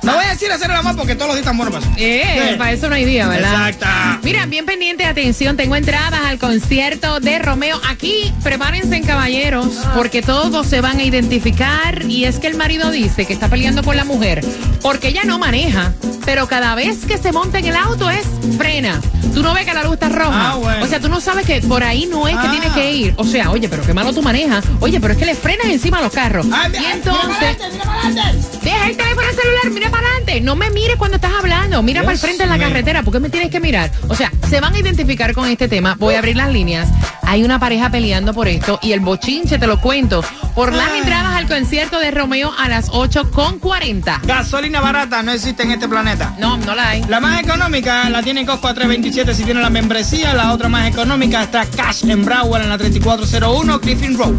No 0.04 0.14
voy 0.14 0.25
a 0.25 0.30
decir 0.30 0.50
hacer 0.52 0.68
la 0.70 0.82
más 0.82 0.96
porque 0.96 1.14
todos 1.14 1.28
los 1.28 1.37
días 1.37 1.44
están 1.46 1.56
buenos 1.56 1.75
para 1.75 1.87
eso. 1.87 1.94
Eh, 1.99 2.49
Sí. 2.52 2.58
para 2.58 2.73
eso 2.73 2.88
no 2.88 2.94
hay 2.94 3.04
día, 3.04 3.26
¿verdad? 3.28 3.68
Exacto. 3.70 3.87
Mira, 4.23 4.46
bien 4.46 4.66
pendiente, 4.66 5.04
atención, 5.04 5.56
tengo 5.56 5.76
entradas 5.76 6.20
al 6.25 6.38
concierto 6.38 7.20
de 7.20 7.38
Romeo. 7.38 7.80
Aquí, 7.88 8.32
prepárense, 8.42 9.00
caballeros, 9.02 9.68
porque 9.94 10.20
todos 10.23 10.66
se 10.66 10.80
van 10.80 10.99
a 10.99 11.02
identificar. 11.04 12.04
Y 12.06 12.25
es 12.26 12.38
que 12.38 12.46
el 12.49 12.56
marido 12.56 12.90
dice 12.90 13.26
que 13.26 13.32
está 13.32 13.49
peleando 13.49 13.82
con 13.82 13.96
la 13.96 14.04
mujer, 14.04 14.44
porque 14.82 15.08
ella 15.08 15.23
no 15.25 15.38
maneja, 15.38 15.92
pero 16.25 16.46
cada 16.49 16.75
vez 16.75 17.04
que 17.06 17.16
se 17.18 17.32
monta 17.32 17.58
en 17.58 17.66
el 17.66 17.76
auto 17.76 18.11
es 18.11 18.26
frena. 18.58 19.00
Tú 19.34 19.42
no 19.42 19.52
ves 19.54 19.64
que 19.66 19.75
la 19.75 19.82
luz 19.82 19.94
está 19.94 20.08
roja. 20.11 20.50
Ah, 20.52 20.54
bueno. 20.56 20.84
O 20.84 20.87
sea, 20.87 21.00
tú 21.00 21.08
no 21.08 21.20
sabes 21.20 21.44
que 21.46 21.61
por 21.62 21.82
ahí 21.82 22.06
no 22.06 22.28
es 22.28 22.37
que 22.37 22.46
Ah. 22.46 22.50
tienes 22.50 22.73
que 22.73 22.92
ir. 22.92 23.14
O 23.16 23.25
sea, 23.25 23.50
oye, 23.50 23.68
pero 23.68 23.82
qué 23.82 23.92
malo 23.94 24.12
tú 24.12 24.23
manejas. 24.23 24.64
Oye, 24.80 25.00
pero 25.00 25.14
es 25.14 25.18
que 25.18 25.26
le 25.26 25.34
frenas 25.34 25.66
encima 25.66 25.99
a 25.99 26.02
los 26.02 26.12
carros. 26.12 26.46
Ah, 26.52 26.68
y 26.68 26.78
mira, 26.78 26.92
entonces... 26.92 27.25
mira 27.26 27.38
para 27.38 27.49
adelante, 27.50 27.64
mira 27.73 27.84
para 27.84 28.00
adelante. 28.02 28.53
Deja 28.64 28.88
el 28.88 28.97
teléfono 28.97 29.28
celular, 29.28 29.71
mira 29.73 29.90
para 29.90 30.06
adelante. 30.06 30.40
No 30.40 30.56
me 30.56 30.71
mires 30.71 30.97
cuando 30.97 31.16
estás 31.16 31.33
hablando. 31.38 31.83
Mira 31.83 32.00
Dios 32.00 32.06
para 32.06 32.14
el 32.14 32.18
frente 32.18 32.42
en 32.44 32.49
la 32.49 32.56
mío. 32.56 32.66
carretera. 32.68 33.02
¿Por 33.02 33.12
qué 33.12 33.21
me 33.21 33.28
tienes 33.30 33.50
que 33.50 33.61
mirar? 33.61 33.90
O 34.09 34.14
sea, 34.14 34.33
se 34.54 34.61
van 34.61 34.73
a 34.73 34.78
identificar 34.78 35.34
con 35.34 35.49
este 35.49 35.66
tema. 35.66 35.96
Voy 35.99 36.14
a 36.14 36.18
abrir 36.18 36.37
las 36.37 36.49
líneas. 36.49 36.88
Hay 37.23 37.42
una 37.42 37.58
pareja 37.58 37.90
peleando 37.90 38.32
por 38.32 38.46
esto 38.46 38.78
y 38.82 38.92
el 38.92 39.00
bochinche, 39.00 39.58
te 39.58 39.66
lo 39.66 39.80
cuento, 39.80 40.23
por 40.54 40.73
las 40.73 40.92
entradas 40.94 41.34
al 41.34 41.49
concierto 41.49 41.99
de 41.99 42.12
Romeo 42.12 42.52
a 42.56 42.68
las 42.68 42.87
8 42.92 43.32
con 43.32 43.58
40. 43.58 44.20
Gasolina 44.25 44.80
barata 44.80 45.25
no 45.25 45.32
existe 45.32 45.64
en 45.64 45.73
este 45.73 45.88
planeta. 45.88 46.37
No, 46.38 46.56
no 46.58 46.76
la 46.76 46.90
hay. 46.90 47.02
La 47.08 47.18
más 47.18 47.42
económica 47.42 48.08
la 48.11 48.23
tiene 48.23 48.42
en 48.42 48.46
Costco 48.46 48.68
a 48.68 48.75
327 48.75 49.34
si 49.34 49.42
tiene 49.42 49.61
la 49.61 49.70
membresía. 49.70 50.34
La 50.34 50.52
otra 50.52 50.68
más 50.68 50.87
económica 50.87 51.42
está 51.42 51.66
Cash 51.66 52.04
en 52.04 52.25
Broward 52.25 52.62
en 52.62 52.68
la 52.68 52.78
3401 52.78 53.80
Griffin 53.80 54.16
Road. 54.16 54.34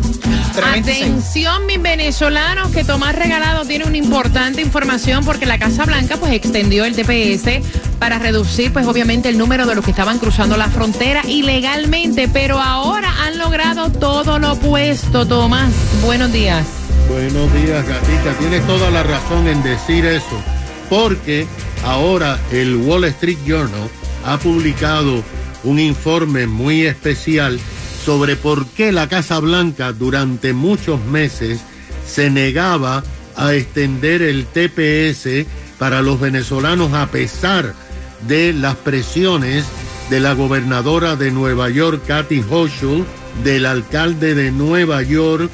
326. 0.53 1.01
Atención, 1.01 1.65
mis 1.65 1.81
venezolanos, 1.81 2.71
que 2.71 2.85
Tomás 2.85 3.15
Regalado 3.15 3.65
tiene 3.65 3.83
una 3.83 3.97
importante 3.97 4.61
información 4.61 5.25
porque 5.25 5.45
la 5.45 5.59
Casa 5.59 5.83
Blanca 5.83 6.15
pues 6.15 6.31
extendió 6.31 6.85
el 6.85 6.95
TPS 6.95 7.94
para 7.95 8.19
reducir 8.19 8.71
pues 8.73 8.85
obviamente 8.87 9.29
el 9.29 9.37
número 9.37 9.65
de 9.65 9.75
los 9.75 9.83
que 9.83 9.91
estaban 9.91 10.19
cruzando 10.19 10.57
la 10.57 10.69
frontera 10.69 11.21
ilegalmente, 11.27 12.27
pero 12.27 12.59
ahora 12.59 13.11
han 13.25 13.37
logrado 13.37 13.91
todo 13.91 14.39
lo 14.39 14.53
opuesto, 14.53 15.25
Tomás. 15.25 15.71
Buenos 16.03 16.31
días. 16.31 16.65
Buenos 17.09 17.53
días, 17.53 17.87
gatita. 17.87 18.33
Tienes 18.39 18.65
toda 18.65 18.89
la 18.91 19.03
razón 19.03 19.47
en 19.47 19.61
decir 19.63 20.05
eso. 20.05 20.41
porque 20.89 21.47
ahora 21.83 22.39
el 22.51 22.75
Wall 22.75 23.05
Street 23.05 23.37
Journal 23.45 23.89
ha 24.23 24.37
publicado 24.37 25.23
un 25.63 25.79
informe 25.79 26.47
muy 26.47 26.85
especial 26.85 27.59
sobre 28.05 28.35
por 28.35 28.67
qué 28.67 28.91
la 28.91 29.09
Casa 29.09 29.39
Blanca 29.39 29.91
durante 29.93 30.53
muchos 30.53 31.03
meses 31.05 31.59
se 32.05 32.29
negaba 32.29 33.03
a 33.35 33.53
extender 33.53 34.21
el 34.21 34.45
TPS 34.45 35.47
para 35.79 36.01
los 36.01 36.19
venezolanos 36.19 36.93
a 36.93 37.07
pesar 37.07 37.73
de 38.21 38.53
las 38.53 38.75
presiones 38.75 39.65
de 40.09 40.19
la 40.19 40.33
gobernadora 40.33 41.15
de 41.15 41.31
Nueva 41.31 41.69
York, 41.69 42.01
Kathy 42.07 42.43
Hochul, 42.49 43.05
del 43.43 43.65
alcalde 43.65 44.35
de 44.35 44.51
Nueva 44.51 45.01
York, 45.01 45.49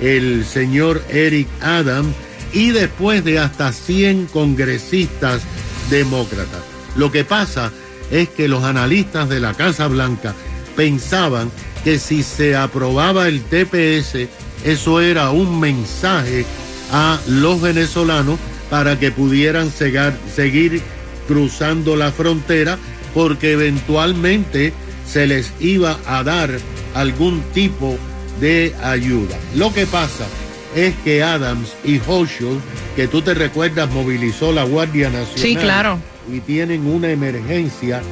el 0.00 0.44
señor 0.44 1.02
Eric 1.08 1.48
Adams, 1.60 2.14
y 2.52 2.70
después 2.70 3.24
de 3.24 3.38
hasta 3.38 3.72
100 3.72 4.26
congresistas 4.26 5.42
demócratas. 5.90 6.62
Lo 6.96 7.10
que 7.10 7.24
pasa 7.24 7.72
es 8.10 8.28
que 8.28 8.48
los 8.48 8.62
analistas 8.64 9.28
de 9.28 9.40
la 9.40 9.54
Casa 9.54 9.88
Blanca 9.88 10.34
pensaban 10.76 11.50
que 11.82 11.98
si 11.98 12.22
se 12.22 12.56
aprobaba 12.56 13.28
el 13.28 13.42
TPS, 13.42 14.28
eso 14.64 15.00
era 15.00 15.30
un 15.30 15.58
mensaje 15.58 16.44
a 16.92 17.18
los 17.26 17.60
venezolanos 17.60 18.38
para 18.70 18.98
que 18.98 19.10
pudieran 19.10 19.70
seguir 19.70 20.82
cruzando 21.26 21.96
la 21.96 22.12
frontera 22.12 22.78
porque 23.14 23.52
eventualmente 23.52 24.72
se 25.06 25.26
les 25.26 25.52
iba 25.60 25.98
a 26.06 26.22
dar 26.22 26.50
algún 26.94 27.42
tipo 27.52 27.96
de 28.40 28.74
ayuda. 28.82 29.36
Lo 29.54 29.72
que 29.72 29.86
pasa 29.86 30.26
es 30.74 30.94
que 31.04 31.22
Adams 31.22 31.72
y 31.84 31.98
Hochul, 31.98 32.60
que 32.96 33.06
tú 33.06 33.22
te 33.22 33.34
recuerdas, 33.34 33.90
movilizó 33.90 34.52
la 34.52 34.64
Guardia 34.64 35.08
Nacional 35.08 35.36
Sí, 35.38 35.54
claro. 35.56 35.98
y 36.32 36.40
tienen 36.40 36.86
una 36.86 37.10
emergencia, 37.10 38.02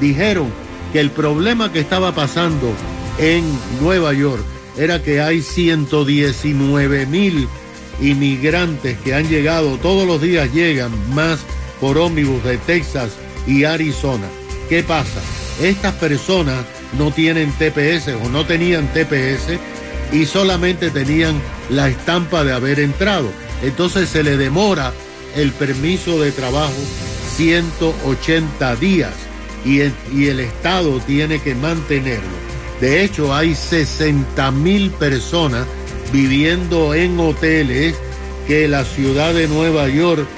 dijeron 0.00 0.46
que 0.92 1.00
el 1.00 1.10
problema 1.10 1.72
que 1.72 1.80
estaba 1.80 2.14
pasando 2.14 2.72
en 3.18 3.44
Nueva 3.80 4.12
York 4.12 4.42
era 4.78 5.02
que 5.02 5.20
hay 5.20 5.42
119 5.42 7.06
mil 7.06 7.48
inmigrantes 8.00 8.96
que 8.98 9.14
han 9.14 9.28
llegado, 9.28 9.76
todos 9.78 10.06
los 10.06 10.20
días 10.22 10.52
llegan 10.52 10.92
más 11.14 11.40
por 11.82 11.98
ómnibus 11.98 12.44
de 12.44 12.58
Texas 12.58 13.10
y 13.44 13.64
Arizona. 13.64 14.28
¿Qué 14.68 14.84
pasa? 14.84 15.20
Estas 15.60 15.92
personas 15.94 16.64
no 16.96 17.10
tienen 17.10 17.50
TPS 17.52 18.14
o 18.24 18.28
no 18.28 18.46
tenían 18.46 18.86
TPS 18.92 19.58
y 20.12 20.24
solamente 20.26 20.90
tenían 20.90 21.42
la 21.70 21.88
estampa 21.88 22.44
de 22.44 22.52
haber 22.52 22.78
entrado. 22.78 23.28
Entonces 23.64 24.08
se 24.08 24.22
le 24.22 24.36
demora 24.36 24.92
el 25.34 25.50
permiso 25.50 26.20
de 26.20 26.30
trabajo 26.30 26.72
180 27.36 28.76
días 28.76 29.12
y 29.64 29.80
el, 29.80 29.92
y 30.14 30.28
el 30.28 30.38
Estado 30.38 31.00
tiene 31.00 31.40
que 31.40 31.56
mantenerlo. 31.56 32.42
De 32.80 33.02
hecho, 33.02 33.34
hay 33.34 33.56
60 33.56 34.52
mil 34.52 34.92
personas 34.92 35.66
viviendo 36.12 36.94
en 36.94 37.18
hoteles 37.18 37.96
que 38.46 38.68
la 38.68 38.84
ciudad 38.84 39.34
de 39.34 39.48
Nueva 39.48 39.88
York 39.88 40.28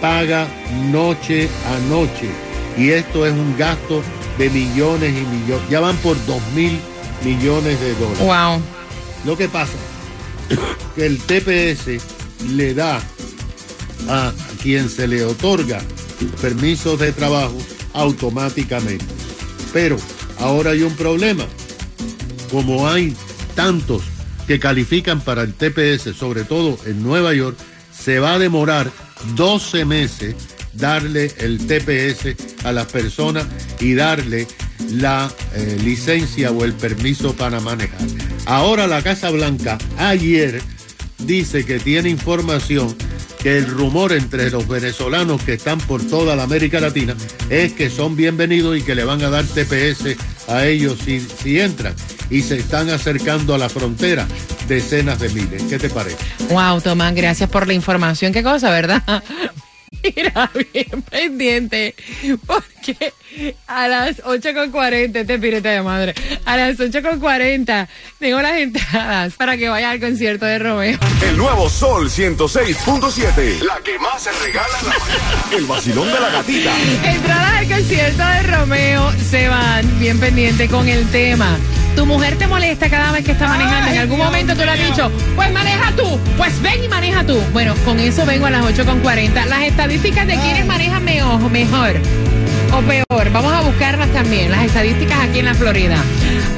paga 0.00 0.46
noche 0.90 1.48
a 1.66 1.78
noche. 1.88 2.28
Y 2.76 2.90
esto 2.90 3.26
es 3.26 3.32
un 3.32 3.56
gasto 3.56 4.02
de 4.38 4.50
millones 4.50 5.12
y 5.12 5.26
millones. 5.26 5.68
Ya 5.70 5.80
van 5.80 5.96
por 5.98 6.16
2 6.26 6.42
mil 6.54 6.78
millones 7.24 7.80
de 7.80 7.94
dólares. 7.94 8.20
Wow. 8.20 8.62
Lo 9.24 9.36
que 9.36 9.48
pasa 9.48 9.72
que 10.94 11.06
el 11.06 11.18
TPS 11.18 12.02
le 12.54 12.74
da 12.74 13.00
a 14.08 14.32
quien 14.62 14.88
se 14.88 15.08
le 15.08 15.24
otorga 15.24 15.80
permisos 16.40 16.98
de 16.98 17.12
trabajo 17.12 17.56
automáticamente. 17.94 19.04
Pero 19.72 19.96
ahora 20.38 20.70
hay 20.70 20.82
un 20.82 20.94
problema. 20.94 21.44
Como 22.50 22.88
hay 22.88 23.14
tantos 23.54 24.02
que 24.46 24.58
califican 24.58 25.20
para 25.20 25.42
el 25.42 25.52
TPS, 25.52 26.16
sobre 26.16 26.44
todo 26.44 26.78
en 26.86 27.02
Nueva 27.02 27.34
York, 27.34 27.56
se 27.92 28.18
va 28.18 28.34
a 28.34 28.38
demorar 28.38 28.90
12 29.34 29.84
meses 29.84 30.34
darle 30.74 31.32
el 31.38 31.58
TPS 31.66 32.64
a 32.64 32.72
las 32.72 32.86
personas 32.86 33.46
y 33.80 33.94
darle 33.94 34.46
la 34.90 35.30
eh, 35.54 35.78
licencia 35.82 36.50
o 36.50 36.64
el 36.64 36.72
permiso 36.72 37.34
para 37.34 37.60
manejar. 37.60 37.98
Ahora 38.46 38.86
la 38.86 39.02
Casa 39.02 39.30
Blanca 39.30 39.78
ayer 39.98 40.62
dice 41.18 41.64
que 41.64 41.78
tiene 41.78 42.08
información 42.08 42.96
que 43.40 43.58
el 43.58 43.66
rumor 43.66 44.12
entre 44.12 44.50
los 44.50 44.66
venezolanos 44.66 45.42
que 45.42 45.54
están 45.54 45.78
por 45.78 46.02
toda 46.02 46.34
la 46.34 46.44
América 46.44 46.80
Latina 46.80 47.16
es 47.50 47.72
que 47.72 47.90
son 47.90 48.16
bienvenidos 48.16 48.76
y 48.76 48.82
que 48.82 48.94
le 48.94 49.04
van 49.04 49.22
a 49.22 49.30
dar 49.30 49.44
TPS 49.44 50.16
a 50.48 50.66
ellos 50.66 50.98
si, 51.04 51.20
si 51.20 51.60
entran 51.60 51.94
y 52.30 52.42
se 52.42 52.56
están 52.58 52.90
acercando 52.90 53.54
a 53.54 53.58
la 53.58 53.68
frontera 53.68 54.26
decenas 54.66 55.18
de 55.20 55.28
miles. 55.30 55.62
¿Qué 55.64 55.78
te 55.78 55.88
parece? 55.90 56.16
Wow, 56.50 56.80
Tomás, 56.80 57.14
gracias 57.14 57.48
por 57.48 57.66
la 57.66 57.74
información. 57.74 58.32
Qué 58.32 58.42
cosa, 58.42 58.70
¿verdad? 58.70 59.02
Mira, 60.02 60.50
bien 60.72 61.02
pendiente, 61.02 61.94
porque 62.46 63.12
a 63.66 63.88
las 63.88 64.22
8.40, 64.22 65.16
este 65.16 65.38
pireta 65.38 65.70
de 65.70 65.82
madre, 65.82 66.14
a 66.44 66.56
las 66.56 66.78
8.40 66.78 67.88
tengo 68.18 68.40
las 68.40 68.58
entradas 68.58 69.34
para 69.34 69.56
que 69.56 69.68
vaya 69.68 69.90
al 69.90 70.00
concierto 70.00 70.46
de 70.46 70.58
Romeo. 70.58 70.98
El 71.22 71.36
nuevo 71.36 71.68
Sol 71.68 72.08
106.7. 72.10 73.60
La 73.62 73.80
que 73.82 73.98
más 73.98 74.22
se 74.22 74.32
regala 74.32 74.78
en 74.80 74.86
la 74.86 74.98
mañana. 74.98 75.56
El 75.56 75.64
vacilón 75.66 76.12
de 76.12 76.20
la 76.20 76.30
gatita. 76.30 76.72
Entradas 77.04 77.52
al 77.54 77.68
concierto 77.68 78.26
de 78.26 78.42
Romeo 78.42 79.12
se 79.30 79.48
van 79.48 79.98
bien 79.98 80.20
pendiente 80.20 80.68
con 80.68 80.88
el 80.88 81.08
tema. 81.10 81.58
Tu 81.98 82.06
mujer 82.06 82.36
te 82.36 82.46
molesta 82.46 82.88
cada 82.88 83.10
vez 83.10 83.24
que 83.24 83.32
está 83.32 83.48
manejando. 83.48 83.90
En 83.90 83.98
algún 83.98 84.18
momento 84.18 84.54
tú 84.54 84.60
le 84.60 84.70
has 84.70 84.78
dicho, 84.78 85.10
pues 85.34 85.52
maneja 85.52 85.90
tú, 85.96 86.16
pues 86.36 86.62
ven 86.62 86.84
y 86.84 86.86
maneja 86.86 87.24
tú. 87.24 87.42
Bueno, 87.52 87.74
con 87.84 87.98
eso 87.98 88.24
vengo 88.24 88.46
a 88.46 88.50
las 88.50 88.64
8.40. 88.64 89.46
Las 89.46 89.62
estadísticas 89.62 90.28
de 90.28 90.38
quiénes 90.38 90.64
manejan 90.64 91.04
mejor, 91.04 91.50
mejor 91.50 91.96
o 92.72 92.80
peor. 92.82 93.32
Vamos 93.32 93.52
a 93.52 93.62
buscarlas 93.62 94.12
también, 94.12 94.52
las 94.52 94.64
estadísticas 94.64 95.18
aquí 95.28 95.40
en 95.40 95.46
la 95.46 95.54
Florida. 95.54 95.96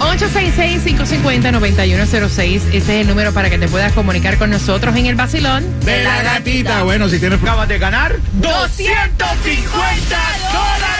866-550-9106. 0.00 2.36
Ese 2.36 2.76
es 2.76 2.88
el 2.90 3.06
número 3.06 3.32
para 3.32 3.48
que 3.48 3.56
te 3.56 3.66
puedas 3.66 3.94
comunicar 3.94 4.36
con 4.36 4.50
nosotros 4.50 4.94
en 4.94 5.06
el 5.06 5.14
vacilón 5.14 5.64
De 5.86 6.04
la 6.04 6.22
gatita. 6.22 6.82
Bueno, 6.82 7.08
si 7.08 7.18
tienes 7.18 7.40
acabas 7.40 7.66
de 7.66 7.78
ganar 7.78 8.14
250 8.42 10.18
La 10.52 10.99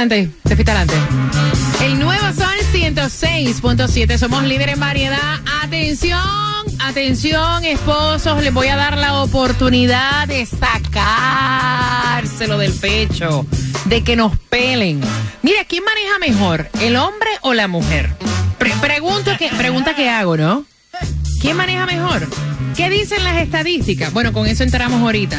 Adelante. 0.00 0.30
El 1.82 1.98
nuevo 1.98 2.24
Sol 2.32 2.46
106.7. 2.72 4.18
Somos 4.18 4.44
líderes 4.44 4.74
en 4.74 4.80
variedad. 4.80 5.40
Atención, 5.62 6.20
atención, 6.80 7.64
esposos. 7.64 8.42
Les 8.42 8.52
voy 8.52 8.68
a 8.68 8.76
dar 8.76 8.96
la 8.96 9.22
oportunidad 9.22 10.26
de 10.28 10.46
sacárselo 10.46 12.58
del 12.58 12.72
pecho, 12.72 13.46
de 13.86 14.02
que 14.02 14.16
nos 14.16 14.36
pelen. 14.38 15.00
Mira, 15.42 15.64
¿quién 15.66 15.84
maneja 15.84 16.18
mejor, 16.20 16.68
el 16.80 16.96
hombre 16.96 17.30
o 17.42 17.54
la 17.54 17.68
mujer? 17.68 18.10
Pre- 18.58 18.72
que, 19.38 19.48
pregunta 19.56 19.94
que 19.94 20.10
hago, 20.10 20.36
¿no? 20.36 20.64
¿Quién 21.40 21.56
maneja 21.56 21.86
mejor? 21.86 22.28
¿Qué 22.76 22.88
dicen 22.88 23.22
las 23.24 23.38
estadísticas? 23.42 24.12
Bueno, 24.12 24.32
con 24.32 24.46
eso 24.46 24.62
entramos 24.62 25.00
ahorita. 25.00 25.38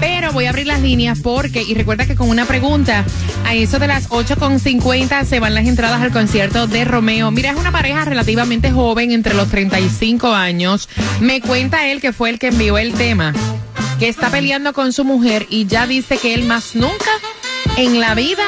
Pero 0.00 0.32
voy 0.32 0.46
a 0.46 0.50
abrir 0.50 0.66
las 0.66 0.80
líneas 0.80 1.20
porque, 1.20 1.62
y 1.62 1.74
recuerda 1.74 2.06
que 2.06 2.16
con 2.16 2.28
una 2.28 2.44
pregunta, 2.44 3.04
a 3.44 3.54
eso 3.54 3.78
de 3.78 3.86
las 3.86 4.08
8.50 4.08 5.24
se 5.24 5.38
van 5.38 5.54
las 5.54 5.66
entradas 5.66 6.02
al 6.02 6.10
concierto 6.10 6.66
de 6.66 6.84
Romeo. 6.84 7.30
Mira, 7.30 7.50
es 7.50 7.56
una 7.56 7.70
pareja 7.70 8.04
relativamente 8.04 8.72
joven, 8.72 9.12
entre 9.12 9.34
los 9.34 9.48
35 9.48 10.34
años. 10.34 10.88
Me 11.20 11.40
cuenta 11.40 11.88
él 11.88 12.00
que 12.00 12.12
fue 12.12 12.30
el 12.30 12.38
que 12.38 12.48
envió 12.48 12.78
el 12.78 12.94
tema, 12.94 13.32
que 14.00 14.08
está 14.08 14.30
peleando 14.30 14.72
con 14.72 14.92
su 14.92 15.04
mujer 15.04 15.46
y 15.48 15.66
ya 15.66 15.86
dice 15.86 16.18
que 16.18 16.34
él 16.34 16.44
más 16.44 16.74
nunca 16.74 17.10
en 17.76 18.00
la 18.00 18.14
vida 18.14 18.44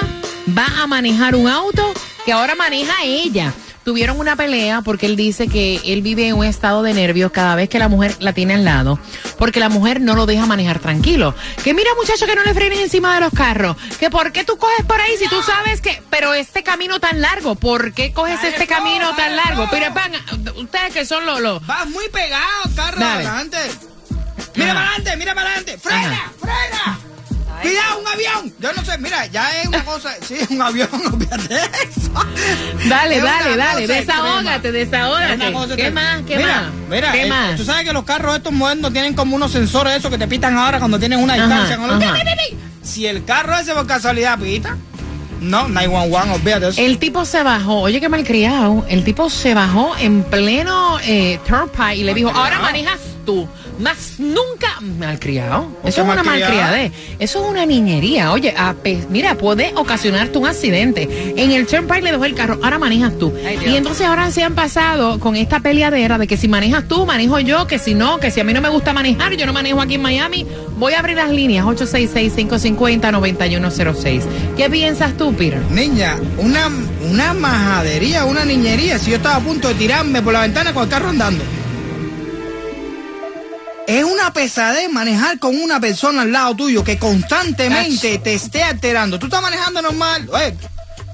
va 0.58 0.66
a 0.82 0.86
manejar 0.88 1.36
un 1.36 1.48
auto 1.48 1.94
que 2.26 2.32
ahora 2.32 2.56
maneja 2.56 2.94
ella. 3.04 3.54
Tuvieron 3.84 4.18
una 4.18 4.34
pelea 4.34 4.80
porque 4.80 5.06
él 5.06 5.16
dice 5.16 5.46
que 5.46 5.80
él 5.84 6.02
vive 6.02 6.28
en 6.28 6.36
un 6.36 6.44
estado 6.44 6.82
de 6.82 6.94
nervios 6.94 7.30
cada 7.30 7.54
vez 7.54 7.68
que 7.68 7.78
la 7.78 7.88
mujer 7.88 8.16
la 8.18 8.32
tiene 8.32 8.54
al 8.54 8.64
lado, 8.64 8.98
porque 9.38 9.60
la 9.60 9.68
mujer 9.68 10.00
no 10.00 10.14
lo 10.14 10.26
deja 10.26 10.46
manejar 10.46 10.78
tranquilo. 10.78 11.34
Que 11.62 11.74
mira 11.74 11.90
muchacho 12.00 12.26
que 12.26 12.34
no 12.34 12.42
le 12.42 12.54
frenes 12.54 12.80
encima 12.80 13.14
de 13.14 13.20
los 13.20 13.32
carros, 13.32 13.76
que 14.00 14.10
por 14.10 14.32
qué 14.32 14.44
tú 14.44 14.56
coges 14.56 14.84
por 14.86 15.00
ahí 15.00 15.16
si 15.18 15.28
tú 15.28 15.42
sabes 15.42 15.80
que, 15.80 16.02
pero 16.10 16.34
este 16.34 16.62
camino 16.62 16.98
tan 16.98 17.20
largo, 17.20 17.54
¿por 17.54 17.92
qué 17.92 18.12
coges 18.12 18.42
este 18.42 18.66
camino 18.66 19.14
tan 19.14 19.36
largo? 19.36 19.68
Pero 19.70 19.92
van, 19.92 20.12
ustedes 20.56 20.92
que 20.92 21.04
son 21.04 21.26
los... 21.26 21.40
los 21.40 21.64
Vas 21.66 21.88
muy 21.88 22.08
pegado, 22.08 22.74
carro, 22.74 23.04
adelante. 23.04 23.58
Mira 24.54 24.74
para 24.74 24.88
adelante, 24.88 25.16
mira 25.16 25.34
para 25.34 25.48
adelante. 25.48 25.78
¡Frena, 25.78 26.32
frena! 26.40 27.03
Cuidado, 27.68 27.98
un 28.00 28.06
avión. 28.08 28.54
Yo 28.60 28.72
no 28.72 28.84
sé, 28.84 28.98
mira, 28.98 29.26
ya 29.26 29.60
es 29.60 29.66
una 29.68 29.84
cosa. 29.84 30.10
Sí, 30.26 30.36
un 30.50 30.62
avión, 30.62 30.88
olvídate 31.12 31.54
eso. 31.54 32.10
Dale, 32.88 33.16
Es 33.16 33.22
dale, 33.22 33.56
dale, 33.56 33.86
desahógate, 33.86 34.72
desahógate. 34.72 35.76
¿Qué 35.76 35.90
más? 35.90 36.22
¿Qué 36.26 36.36
mira, 36.38 36.60
más? 36.62 36.72
Mira, 36.90 37.12
¿Qué 37.12 37.22
eh, 37.22 37.28
más? 37.28 37.56
tú 37.56 37.64
sabes 37.64 37.84
que 37.86 37.92
los 37.92 38.04
carros 38.04 38.36
estos 38.36 38.52
modernos 38.52 38.92
tienen 38.92 39.14
como 39.14 39.36
unos 39.36 39.52
sensores 39.52 39.96
esos 39.96 40.10
que 40.10 40.18
te 40.18 40.28
pitan 40.28 40.56
ahora 40.56 40.78
cuando 40.78 40.98
tienen 40.98 41.18
una 41.20 41.34
Ajá, 41.34 41.42
distancia. 41.44 41.76
con 41.76 41.88
los- 41.88 42.02
ajá. 42.02 42.16
Si 42.82 43.06
el 43.06 43.24
carro 43.24 43.56
ese 43.58 43.72
por 43.74 43.86
casualidad 43.86 44.38
pita, 44.38 44.76
no, 45.40 45.68
911, 45.68 46.30
olvídate 46.34 46.68
eso. 46.68 46.80
El 46.80 46.98
tipo 46.98 47.24
se 47.24 47.42
bajó, 47.42 47.80
oye 47.80 48.00
qué 48.00 48.08
malcriado, 48.08 48.84
el 48.88 49.04
tipo 49.04 49.28
se 49.30 49.54
bajó 49.54 49.94
en 49.98 50.22
pleno 50.24 50.98
eh, 51.02 51.38
turnpike 51.46 51.96
y 51.98 52.04
le 52.04 52.14
dijo, 52.14 52.30
ahora 52.30 52.60
manejas 52.60 53.00
tú, 53.26 53.48
más 53.78 54.18
nunca 54.18 54.80
malcriado. 54.80 55.68
¿Por 55.68 55.88
Eso 55.88 56.02
es 56.02 56.08
una 56.08 56.22
malcriadez, 56.22 56.92
eso 57.18 57.44
es 57.44 57.50
una 57.50 57.66
niñería. 57.66 58.32
Oye, 58.32 58.54
a 58.56 58.74
mira, 59.10 59.36
puede 59.36 59.72
ocasionarte 59.76 60.38
un 60.38 60.46
accidente. 60.46 61.34
En 61.36 61.50
el 61.50 61.66
turnpike 61.66 62.04
le 62.04 62.12
dejó 62.12 62.24
el 62.24 62.34
carro, 62.34 62.58
ahora 62.62 62.78
manejas 62.78 63.18
tú. 63.18 63.32
Y 63.66 63.76
entonces 63.76 64.06
ahora 64.06 64.30
se 64.30 64.42
han 64.42 64.54
pasado 64.54 65.20
con 65.20 65.36
esta 65.36 65.60
peleadera 65.60 66.16
de 66.18 66.26
que 66.26 66.36
si 66.36 66.48
manejas 66.48 66.86
tú, 66.88 67.06
manejo 67.06 67.38
yo, 67.40 67.66
que 67.66 67.78
si 67.78 67.94
no, 67.94 68.18
que 68.18 68.30
si 68.30 68.40
a 68.40 68.44
mí 68.44 68.52
no 68.52 68.60
me 68.60 68.68
gusta 68.68 68.92
manejar, 68.92 69.34
yo 69.34 69.46
no 69.46 69.52
manejo 69.52 69.80
aquí 69.80 69.94
en 69.94 70.02
Miami. 70.02 70.46
Voy 70.76 70.92
a 70.94 70.98
abrir 71.00 71.16
las 71.16 71.30
líneas 71.30 71.64
866-550-9106. 71.66 74.22
¿Qué 74.56 74.70
piensas 74.70 75.16
tú, 75.16 75.34
Peter? 75.34 75.60
Niña, 75.70 76.16
una, 76.38 76.68
una 77.10 77.34
majadería, 77.34 78.24
una 78.24 78.44
niñería. 78.44 78.98
Si 78.98 79.10
yo 79.10 79.16
estaba 79.16 79.36
a 79.36 79.40
punto 79.40 79.68
de 79.68 79.74
tirarme 79.74 80.22
por 80.22 80.32
la 80.32 80.40
ventana 80.42 80.74
con 80.74 80.84
el 80.84 80.88
carro 80.88 81.10
andando. 81.10 81.44
Es 83.86 84.02
una 84.04 84.32
pesadez 84.32 84.90
manejar 84.90 85.38
con 85.38 85.54
una 85.60 85.78
persona 85.80 86.22
al 86.22 86.32
lado 86.32 86.56
tuyo 86.56 86.82
que 86.82 86.98
constantemente 86.98 88.18
te 88.18 88.32
esté 88.34 88.62
alterando. 88.62 89.18
Tú 89.18 89.26
estás 89.26 89.42
manejando 89.42 89.82
normal. 89.82 90.26
Oye, 90.32 90.54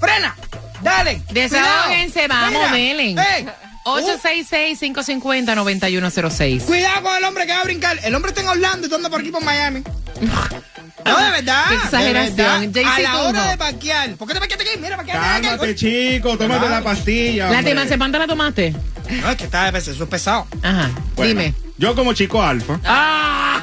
frena, 0.00 0.36
dale. 0.82 1.20
Desahóguense, 1.32 2.28
vamos, 2.28 2.70
Melen. 2.70 3.18
ey, 3.18 3.46
866-550-9106. 3.84 6.62
Cuidado 6.62 7.02
con 7.02 7.16
el 7.16 7.24
hombre 7.24 7.46
que 7.46 7.52
va 7.52 7.60
a 7.60 7.64
brincar. 7.64 7.98
El 8.04 8.14
hombre 8.14 8.28
está 8.30 8.42
en 8.42 8.48
Orlando 8.48 8.86
y 8.86 8.90
tú 8.90 8.94
andas 8.96 9.10
por 9.10 9.20
aquí 9.20 9.30
por 9.30 9.42
Miami. 9.42 9.82
No, 11.02 11.16
de 11.18 11.30
verdad. 11.30 11.64
Qué 11.70 11.74
exageración. 11.76 12.72
de 12.72 12.80
verdad. 12.84 12.94
A 12.94 13.00
la 13.00 13.22
hora 13.22 13.46
de 13.50 13.56
parquear. 13.56 14.10
¿Por 14.16 14.28
qué 14.28 14.34
te 14.34 14.40
parqueaste 14.40 14.68
aquí? 14.68 14.78
Mira, 14.80 14.96
parqueate 14.96 15.18
aquí. 15.18 15.46
Cálmate, 15.46 15.74
chico, 15.74 16.36
tómate 16.36 16.68
la 16.68 16.82
pastilla. 16.82 17.44
¿La 17.50 17.56
hombre. 17.58 17.70
dimacepam 17.70 18.12
la 18.12 18.26
tomaste? 18.26 18.74
No, 19.08 19.30
es 19.30 19.36
que 19.38 19.44
está 19.44 19.64
de 19.64 19.72
peso, 19.72 19.92
eso 19.92 20.04
es 20.04 20.10
pesado. 20.10 20.46
Ajá, 20.62 20.90
Bueno, 21.16 21.40
dime. 21.40 21.54
Yo 21.80 21.94
como 21.94 22.12
chico 22.12 22.42
alfa, 22.42 22.78
Ah. 22.84 23.58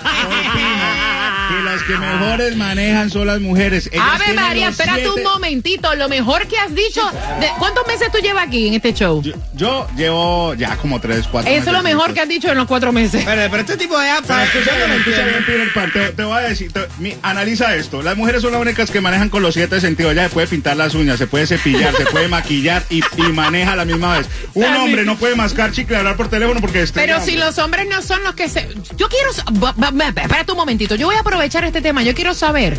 Que 1.88 1.98
mejores 1.98 2.56
manejan 2.56 3.10
son 3.10 3.28
las 3.28 3.40
mujeres. 3.40 3.90
Ellas 3.92 4.06
Ave 4.14 4.34
María, 4.34 4.70
espérate 4.70 5.02
siete- 5.02 5.16
un 5.18 5.24
momentito. 5.24 5.96
Lo 5.96 6.10
mejor 6.10 6.48
que 6.48 6.58
has 6.60 6.74
dicho. 6.76 7.02
de- 7.40 7.50
¿Cuántos 7.60 7.88
meses 7.88 8.10
tú 8.12 8.20
llevas 8.20 8.48
aquí 8.48 8.68
en 8.68 8.74
este 8.76 8.94
show? 8.94 9.22
Yo 9.54 9.88
llevo 9.96 10.54
ya 10.56 10.76
como 10.78 11.00
tres, 11.00 11.26
cuatro 11.32 11.50
Eso 11.50 11.60
es 11.60 11.66
lo 11.68 11.82
meses. 11.82 11.96
mejor 11.96 12.14
que 12.14 12.20
has 12.22 12.30
dicho 12.30 12.50
en 12.52 12.58
los 12.58 12.68
cuatro 12.68 12.92
meses. 12.92 13.24
Pero, 13.26 13.42
pero 13.50 13.62
este 13.62 13.78
tipo 13.78 13.98
de 13.98 14.10
apps. 14.10 14.28
Te, 15.94 16.10
te 16.12 16.24
voy 16.24 16.38
a 16.38 16.42
decir, 16.42 16.72
te- 16.72 16.88
mi- 17.00 17.16
analiza 17.22 17.76
esto. 17.76 18.02
Las 18.02 18.18
mujeres 18.18 18.42
son 18.42 18.52
las 18.52 18.62
únicas 18.62 18.92
que 18.92 19.02
manejan 19.02 19.30
con 19.30 19.42
los 19.42 19.54
siete 19.54 19.80
sentidos. 19.82 20.12
Ella 20.14 20.24
se 20.24 20.30
puede 20.30 20.48
pintar 20.48 20.76
las 20.78 20.94
uñas, 20.96 21.18
se 21.18 21.28
puede 21.28 21.48
cepillar, 21.48 21.96
se 21.96 22.06
puede 22.06 22.28
maquillar 22.28 22.84
y, 22.90 23.00
y 23.18 23.22
maneja 23.34 23.74
a 23.74 23.76
la 23.76 23.86
misma 23.86 24.18
vez. 24.18 24.28
Un 24.54 24.66
hombre 24.66 25.06
no 25.06 25.16
puede 25.18 25.36
mascar 25.36 25.72
chicle 25.72 25.96
y 25.96 26.00
hablar 26.00 26.18
por 26.18 26.30
teléfono 26.30 26.60
porque 26.62 26.82
estrella, 26.82 27.14
Pero 27.16 27.26
si 27.26 27.32
hombre. 27.32 27.46
los 27.46 27.58
hombres 27.60 27.88
no 27.90 28.02
son 28.02 28.24
los 28.24 28.36
que 28.36 28.50
se... 28.50 28.68
Yo 28.98 29.08
quiero... 29.10 29.32
Espérate 29.32 30.52
un 30.52 30.58
momentito. 30.58 30.96
Yo 30.96 31.08
voy 31.08 31.16
a 31.16 31.20
aprovechar 31.20 31.64
este 31.66 31.77
tema. 31.82 32.04
Yo 32.04 32.14
quiero 32.14 32.34
saber... 32.34 32.78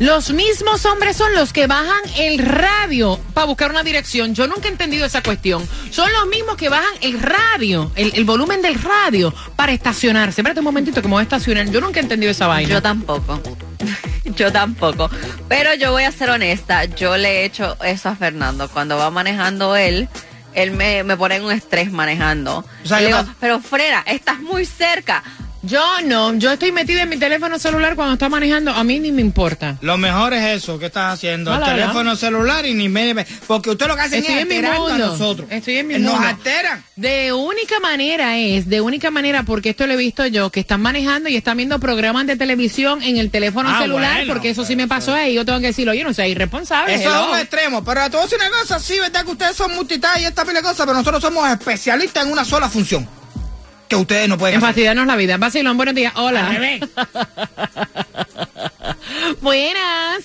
Los 0.00 0.32
mismos 0.32 0.84
hombres 0.86 1.16
son 1.16 1.32
los 1.34 1.52
que 1.52 1.68
bajan 1.68 2.00
el 2.18 2.38
radio 2.38 3.18
para 3.32 3.46
buscar 3.46 3.70
una 3.70 3.84
dirección. 3.84 4.34
Yo 4.34 4.48
nunca 4.48 4.68
he 4.68 4.72
entendido 4.72 5.06
esa 5.06 5.22
cuestión. 5.22 5.66
Son 5.90 6.12
los 6.12 6.26
mismos 6.26 6.56
que 6.56 6.68
bajan 6.68 6.92
el 7.00 7.20
radio, 7.20 7.92
el, 7.94 8.12
el 8.14 8.24
volumen 8.24 8.60
del 8.60 8.74
radio 8.82 9.32
para 9.54 9.72
estacionarse. 9.72 10.40
Espérate 10.40 10.60
un 10.60 10.64
momentito 10.64 11.00
que 11.00 11.06
me 11.06 11.14
voy 11.14 11.20
a 11.20 11.22
estacionar. 11.22 11.70
Yo 11.70 11.80
nunca 11.80 12.00
he 12.00 12.02
entendido 12.02 12.32
esa 12.32 12.48
vaina. 12.48 12.74
Yo 12.74 12.82
tampoco. 12.82 13.40
Yo 14.24 14.50
tampoco. 14.50 15.08
Pero 15.48 15.74
yo 15.74 15.92
voy 15.92 16.04
a 16.04 16.10
ser 16.10 16.30
honesta. 16.30 16.86
Yo 16.86 17.16
le 17.16 17.42
he 17.42 17.44
hecho 17.44 17.76
eso 17.84 18.08
a 18.08 18.16
Fernando. 18.16 18.68
Cuando 18.68 18.96
va 18.96 19.10
manejando 19.10 19.76
él, 19.76 20.08
él 20.54 20.72
me, 20.72 21.04
me 21.04 21.16
pone 21.16 21.36
en 21.36 21.44
un 21.44 21.52
estrés 21.52 21.92
manejando. 21.92 22.64
O 22.84 22.88
sea, 22.88 22.98
digo, 22.98 23.24
pero 23.38 23.60
frena, 23.60 24.02
estás 24.06 24.40
muy 24.40 24.64
cerca. 24.64 25.22
Yo 25.66 25.82
no, 26.04 26.34
yo 26.34 26.52
estoy 26.52 26.72
metida 26.72 27.02
en 27.02 27.08
mi 27.08 27.16
teléfono 27.16 27.58
celular 27.58 27.94
cuando 27.96 28.14
está 28.14 28.28
manejando, 28.28 28.70
a 28.72 28.84
mí 28.84 29.00
ni 29.00 29.12
me 29.12 29.22
importa. 29.22 29.78
Lo 29.80 29.96
mejor 29.96 30.34
es 30.34 30.44
eso 30.62 30.78
que 30.78 30.86
estás 30.86 31.14
haciendo. 31.14 31.50
No, 31.50 31.56
el 31.56 31.62
verdad. 31.62 31.76
teléfono 31.76 32.16
celular 32.16 32.66
y 32.66 32.74
ni 32.74 32.88
me. 32.90 33.14
Porque 33.46 33.70
usted 33.70 33.86
lo 33.86 33.94
que 33.94 34.02
hace 34.02 34.18
es 34.18 34.22
Estoy 34.28 34.34
mi 34.34 34.40
alterando 34.56 34.86
a 34.92 34.98
nosotros. 34.98 35.48
Estoy 35.50 35.76
en 35.78 35.86
mi 35.86 35.94
Nos 35.98 36.12
mundo. 36.12 36.28
alteran. 36.28 36.84
De 36.96 37.32
única 37.32 37.80
manera 37.80 38.36
es, 38.36 38.68
de 38.68 38.80
única 38.82 39.10
manera, 39.10 39.42
porque 39.44 39.70
esto 39.70 39.86
lo 39.86 39.94
he 39.94 39.96
visto 39.96 40.26
yo, 40.26 40.50
que 40.50 40.60
están 40.60 40.82
manejando 40.82 41.28
y 41.30 41.36
están 41.36 41.56
viendo 41.56 41.78
programas 41.78 42.26
de 42.26 42.36
televisión 42.36 43.02
en 43.02 43.16
el 43.16 43.30
teléfono 43.30 43.70
Ah, 43.72 43.80
celular, 43.80 44.16
bueno, 44.18 44.32
porque 44.34 44.50
eso 44.50 44.64
sí 44.66 44.76
me 44.76 44.86
pasó 44.86 45.14
ahí. 45.14 45.34
Yo 45.34 45.44
tengo 45.46 45.60
que 45.60 45.68
decirlo, 45.68 45.94
yo 45.94 46.04
no 46.04 46.12
sé, 46.12 46.28
irresponsable. 46.28 46.94
Eso 46.94 47.08
hello. 47.08 47.24
es 47.28 47.32
un 47.32 47.38
extremo. 47.38 47.84
Pero 47.84 48.02
a 48.02 48.10
todos 48.10 48.30
una 48.34 48.50
cosa, 48.50 48.78
sí, 48.78 48.98
¿verdad? 48.98 49.24
Que 49.24 49.30
ustedes 49.30 49.56
son 49.56 49.74
multitask 49.74 50.20
y 50.20 50.24
esta 50.24 50.42
pila 50.44 50.60
de 50.60 50.62
cosas, 50.62 50.80
pero 50.84 50.92
nosotros 50.94 51.22
somos 51.22 51.48
especialistas 51.48 52.26
en 52.26 52.32
una 52.32 52.44
sola 52.44 52.68
función. 52.68 53.08
Que 53.88 53.96
ustedes 53.96 54.28
no 54.28 54.36
pueden 54.38 54.60
fastidiarnos 54.60 55.04
la 55.06 55.16
vida. 55.16 55.36
Vacilón, 55.36 55.76
buenos 55.76 55.94
días. 55.94 56.12
Hola. 56.16 56.48
Al 56.48 56.56
revés. 56.56 56.80
Buenas. 59.40 60.24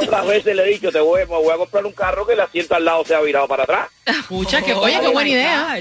Otras 0.00 0.26
veces 0.26 0.56
le 0.56 0.62
he 0.62 0.68
dicho, 0.74 0.92
te 0.92 1.00
voy, 1.00 1.20
me 1.20 1.26
voy 1.26 1.52
a 1.52 1.56
comprar 1.56 1.84
un 1.86 1.92
carro 1.92 2.26
que 2.26 2.34
el 2.34 2.40
asiento 2.40 2.74
al 2.74 2.84
lado 2.84 3.04
sea 3.04 3.20
virado 3.20 3.48
para 3.48 3.62
atrás, 3.64 3.88
Escucha, 4.04 4.62
que, 4.62 4.74
oye, 4.74 4.98
qué 5.00 5.08
buena 5.08 5.30
idea. 5.30 5.78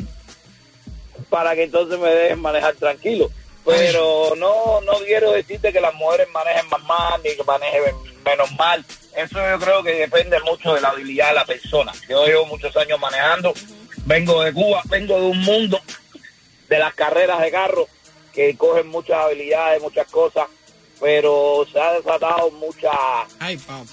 para 1.30 1.56
que 1.56 1.64
entonces 1.64 2.00
me 2.00 2.10
dejen 2.10 2.40
manejar 2.42 2.74
tranquilo. 2.76 3.30
Pero 3.66 4.34
no 4.36 4.82
no 4.82 4.94
quiero 5.06 5.32
decirte 5.32 5.72
que 5.72 5.80
las 5.80 5.94
mujeres 5.94 6.28
manejen 6.34 6.68
más 6.70 6.84
mal 6.84 7.22
ni 7.24 7.36
que 7.36 7.44
manejen 7.44 7.96
menos 8.26 8.52
mal. 8.58 8.86
Eso 9.16 9.38
yo 9.38 9.60
creo 9.60 9.84
que 9.84 9.94
depende 9.94 10.40
mucho 10.42 10.74
de 10.74 10.82
la 10.82 10.90
habilidad 10.90 11.30
de 11.30 11.36
la 11.36 11.46
persona. 11.46 11.92
Yo 12.10 12.26
llevo 12.26 12.46
muchos 12.46 12.76
años 12.76 13.00
manejando, 13.00 13.54
vengo 14.06 14.44
de 14.44 14.54
Cuba, 14.54 14.82
vengo 14.86 15.20
de 15.20 15.28
un 15.28 15.40
mundo 15.42 15.80
de 16.68 16.80
las 16.80 16.94
carreras 16.94 17.40
de 17.42 17.52
carro 17.52 17.88
que 18.34 18.58
cogen 18.58 18.88
muchas 18.88 19.18
habilidades, 19.18 19.82
muchas 19.82 20.08
cosas, 20.08 20.48
pero 21.00 21.66
se 21.72 21.80
ha 21.80 21.94
desatado 21.94 22.50
mucha 22.52 22.92
Ay, 23.40 23.58
papá. 23.58 23.86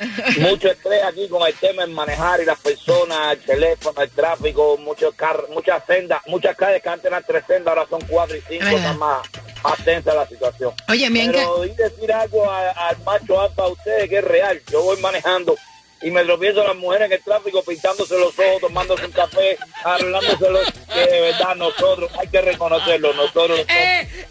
mucho 0.38 0.70
estrés 0.70 1.02
aquí 1.04 1.28
con 1.28 1.46
el 1.46 1.54
tema 1.54 1.84
en 1.84 1.92
manejar 1.92 2.40
y 2.40 2.44
las 2.44 2.58
personas, 2.58 3.32
el 3.32 3.40
teléfono, 3.40 4.00
el 4.00 4.10
tráfico, 4.10 4.78
muchos 4.78 5.14
carros, 5.14 5.48
muchas 5.50 5.84
sendas, 5.86 6.20
muchas 6.26 6.56
calles 6.56 6.82
que 6.82 6.88
antes 6.88 7.06
eran 7.06 7.24
tres 7.26 7.44
sendas, 7.46 7.76
ahora 7.76 7.88
son 7.88 8.00
cuatro 8.08 8.36
y 8.36 8.42
cinco, 8.48 8.66
está 8.66 8.92
más, 8.94 9.28
más 9.62 9.84
tensa 9.84 10.14
la 10.14 10.26
situación. 10.26 10.72
Oye, 10.88 11.08
bien 11.10 11.32
Pero 11.32 11.64
y 11.64 11.70
decir 11.70 12.12
algo 12.12 12.50
al 12.50 12.98
macho 13.04 13.40
alfa 13.40 13.62
a 13.62 13.68
ustedes 13.68 14.08
que 14.08 14.18
es 14.18 14.24
real. 14.24 14.60
Yo 14.70 14.82
voy 14.82 14.96
manejando 15.00 15.56
y 16.02 16.10
me 16.10 16.24
tropiezo 16.24 16.62
a 16.62 16.68
las 16.68 16.76
mujeres 16.76 17.06
en 17.06 17.12
el 17.12 17.22
tráfico 17.22 17.62
pintándose 17.62 18.18
los 18.18 18.38
ojos, 18.38 18.60
tomándose 18.60 19.04
un 19.04 19.12
café, 19.12 19.58
arreglándoselos, 19.84 20.72
que 20.92 21.00
de 21.00 21.20
verdad 21.20 21.54
nosotros 21.56 22.10
hay 22.18 22.28
que 22.28 22.40
reconocerlo, 22.40 23.12
nosotros 23.12 23.58
no, 23.58 24.29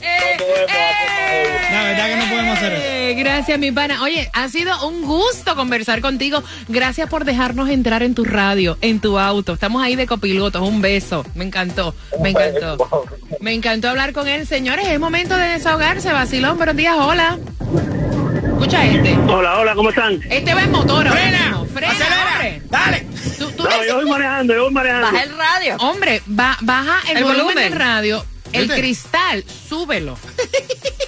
Eh, 2.62 3.16
gracias, 3.18 3.58
mi 3.60 3.72
pana. 3.72 4.02
Oye, 4.04 4.30
ha 4.34 4.48
sido 4.50 4.88
un 4.88 5.02
gusto 5.04 5.56
conversar 5.56 6.02
contigo. 6.02 6.44
Gracias 6.68 7.10
por 7.10 7.26
dejarnos 7.26 7.70
entrar 7.70 8.04
en 8.04 8.16
tu 8.16 8.26
radio, 8.26 8.78
en 8.82 9.00
tu 9.00 9.18
auto. 9.20 9.54
Estamos 9.54 9.82
ahí 9.84 9.96
de 9.96 10.08
copilotos. 10.08 10.62
Un 10.62 10.82
beso. 10.82 11.26
Me 11.36 11.46
encantó, 11.46 11.96
me 12.22 12.30
encantó. 12.30 12.78
Me 13.40 13.54
encantó 13.54 13.90
hablar 13.90 14.14
con 14.14 14.28
él. 14.28 14.46
Señores, 14.48 14.88
es 14.88 15.00
momento 15.00 15.36
de 15.36 15.48
desahogarse. 15.50 16.12
Vacilón, 16.12 16.58
buenos 16.58 16.76
días, 16.76 16.96
hola. 16.98 17.38
Escucha 18.46 18.86
este. 18.86 19.16
Hola, 19.30 19.60
hola, 19.60 19.74
¿cómo 19.76 19.90
están? 19.90 20.20
Este 20.30 20.54
va 20.54 20.64
en 20.64 20.72
motor 20.72 21.08
Frena. 21.10 21.64
Frena, 21.74 21.92
acelera, 21.92 22.32
hombre. 22.34 22.62
dale. 22.70 23.08
Tú, 23.38 23.50
tú 23.52 23.64
No, 23.64 23.70
ves- 23.70 23.88
yo 23.88 23.96
voy 23.96 24.10
manejando, 24.10 24.54
yo 24.54 24.64
voy 24.64 24.74
manejando. 24.74 25.08
Baja 25.12 25.24
el 25.24 25.38
radio. 25.38 25.76
Hombre, 25.80 26.22
ba- 26.26 26.58
baja 26.62 27.00
el, 27.10 27.18
El 27.18 27.24
volumen, 27.24 27.46
volumen. 27.46 27.70
del 27.72 27.80
radio. 27.80 28.26
El 28.52 28.64
¿Viste? 28.68 28.82
cristal, 28.82 29.44
súbelo. 29.70 30.18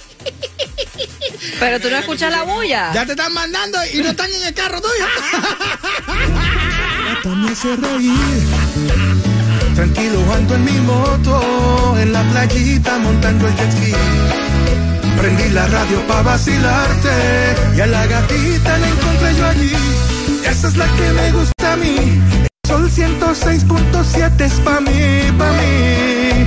Pero 1.62 1.78
tú 1.78 1.88
no 1.90 1.96
escuchas 1.96 2.32
la 2.32 2.42
bulla. 2.42 2.92
Ya 2.92 3.06
te 3.06 3.12
están 3.12 3.32
mandando 3.32 3.78
y 3.94 3.98
no 3.98 4.10
están 4.10 4.28
en 4.32 4.42
el 4.48 4.52
carro 4.52 4.80
tuyo. 4.80 5.06
me 7.36 7.50
hace 7.52 7.76
reír. 7.76 8.46
Tranquilo 9.76 10.20
ando 10.34 10.56
en 10.56 10.64
mi 10.64 10.72
moto, 10.80 11.96
en 12.00 12.12
la 12.12 12.22
playita 12.30 12.98
montando 12.98 13.46
el 13.46 13.54
jet 13.54 13.70
ski. 13.70 13.92
Prendí 15.16 15.50
la 15.50 15.68
radio 15.68 16.04
pa' 16.08 16.22
vacilarte 16.22 17.54
y 17.76 17.80
a 17.80 17.86
la 17.86 18.06
gatita 18.08 18.78
la 18.78 18.88
encontré 18.88 19.34
yo 19.36 19.46
allí. 19.46 19.76
Esa 20.44 20.66
es 20.66 20.76
la 20.76 20.86
que 20.86 21.12
me 21.12 21.30
gusta 21.30 21.72
a 21.74 21.76
mí. 21.76 22.20
Sol 22.66 22.90
106.7 22.90 24.40
es 24.40 24.54
pa' 24.64 24.80
mí, 24.80 25.30
pa' 25.38 25.52
mí. 25.52 26.44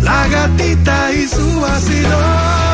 La 0.00 0.28
gatita 0.28 1.12
y 1.12 1.26
su 1.26 1.60
vacilón. 1.60 2.73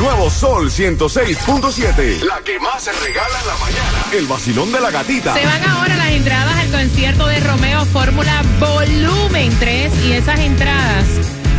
Nuevo 0.00 0.30
Sol 0.30 0.70
106.7. 0.70 2.22
La 2.22 2.40
que 2.42 2.58
más 2.58 2.84
se 2.84 2.90
regala 2.90 3.38
en 3.38 3.46
la 3.46 3.54
mañana. 3.56 4.06
El 4.12 4.26
vacilón 4.26 4.72
de 4.72 4.80
la 4.80 4.90
gatita. 4.90 5.34
Se 5.34 5.44
van 5.44 5.62
ahora 5.62 5.94
las 5.94 6.08
entradas 6.08 6.56
al 6.56 6.70
concierto 6.70 7.26
de 7.26 7.38
Romeo 7.40 7.84
Fórmula 7.84 8.42
Volumen 8.58 9.54
3 9.58 9.92
y 10.06 10.12
esas 10.12 10.40
entradas 10.40 11.04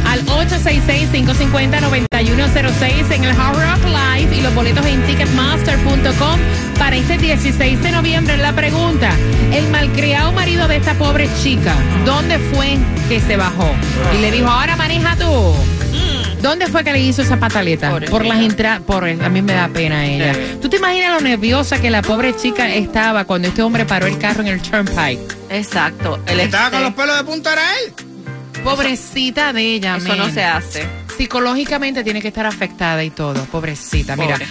al 0.08 0.26
866-550-9106 0.26 3.12
en 3.12 3.26
el 3.26 3.40
Hard 3.40 3.58
Rock 3.58 3.86
Live 3.86 4.36
y 4.36 4.42
los 4.42 4.56
boletos 4.56 4.88
en 4.88 5.06
ticketmaster.com 5.06 6.40
para 6.80 6.96
este 6.96 7.20
16 7.20 7.84
de 7.84 7.92
noviembre. 7.92 8.38
La 8.38 8.54
pregunta, 8.54 9.12
el 9.54 9.70
malcriado 9.70 10.32
marido 10.32 10.68
de 10.68 10.78
esta 10.78 10.96
pobre 10.96 11.30
chica, 11.44 11.76
¿dónde 12.06 12.40
fue 12.40 12.80
que 13.08 13.20
se 13.20 13.38
bajó? 13.38 13.72
Y 14.18 14.18
le 14.18 14.32
dijo, 14.32 14.50
ahora 14.50 14.76
maneja 14.76 15.16
tú. 15.16 15.54
¿Dónde 16.42 16.68
fue 16.68 16.84
que 16.84 16.92
le 16.92 17.00
hizo 17.00 17.22
esa 17.22 17.38
pataleta? 17.40 17.90
Pobre 17.92 18.10
por 18.10 18.26
las 18.26 18.40
entradas, 18.40 18.82
por 18.82 19.04
a 19.08 19.30
mí 19.30 19.42
me 19.42 19.54
da 19.54 19.68
pena 19.68 20.06
ella. 20.06 20.34
Sí. 20.34 20.58
¿Tú 20.62 20.70
te 20.70 20.78
imaginas 20.78 21.14
lo 21.14 21.22
nerviosa 21.22 21.80
que 21.80 21.90
la 21.92 22.02
pobre 22.02 22.36
chica 22.36 22.74
estaba 22.74 23.26
cuando 23.26 23.48
este 23.48 23.62
hombre 23.62 23.86
paró 23.86 24.08
el 24.08 24.18
carro 24.18 24.42
en 24.42 24.48
el 24.48 24.62
Turnpike? 24.62 25.20
Exacto. 25.50 26.20
El 26.28 26.40
Estaba 26.40 26.72
con 26.72 26.80
estrés. 26.80 26.82
los 26.84 26.94
pelos 26.94 27.18
de 27.18 27.24
punta, 27.32 27.54
era 27.54 27.64
él. 27.80 27.94
Pobrecita 28.64 29.54
de 29.54 29.62
ella, 29.76 29.98
Eso 29.98 30.16
no 30.16 30.30
se 30.30 30.44
hace. 30.44 30.86
Psicológicamente 31.22 32.04
tiene 32.04 32.20
que 32.20 32.30
estar 32.30 32.48
afectada 32.48 33.04
y 33.04 33.12
todo, 33.12 33.46
pobrecita. 33.46 34.16
Mira, 34.16 34.40
Pobre. 34.40 34.48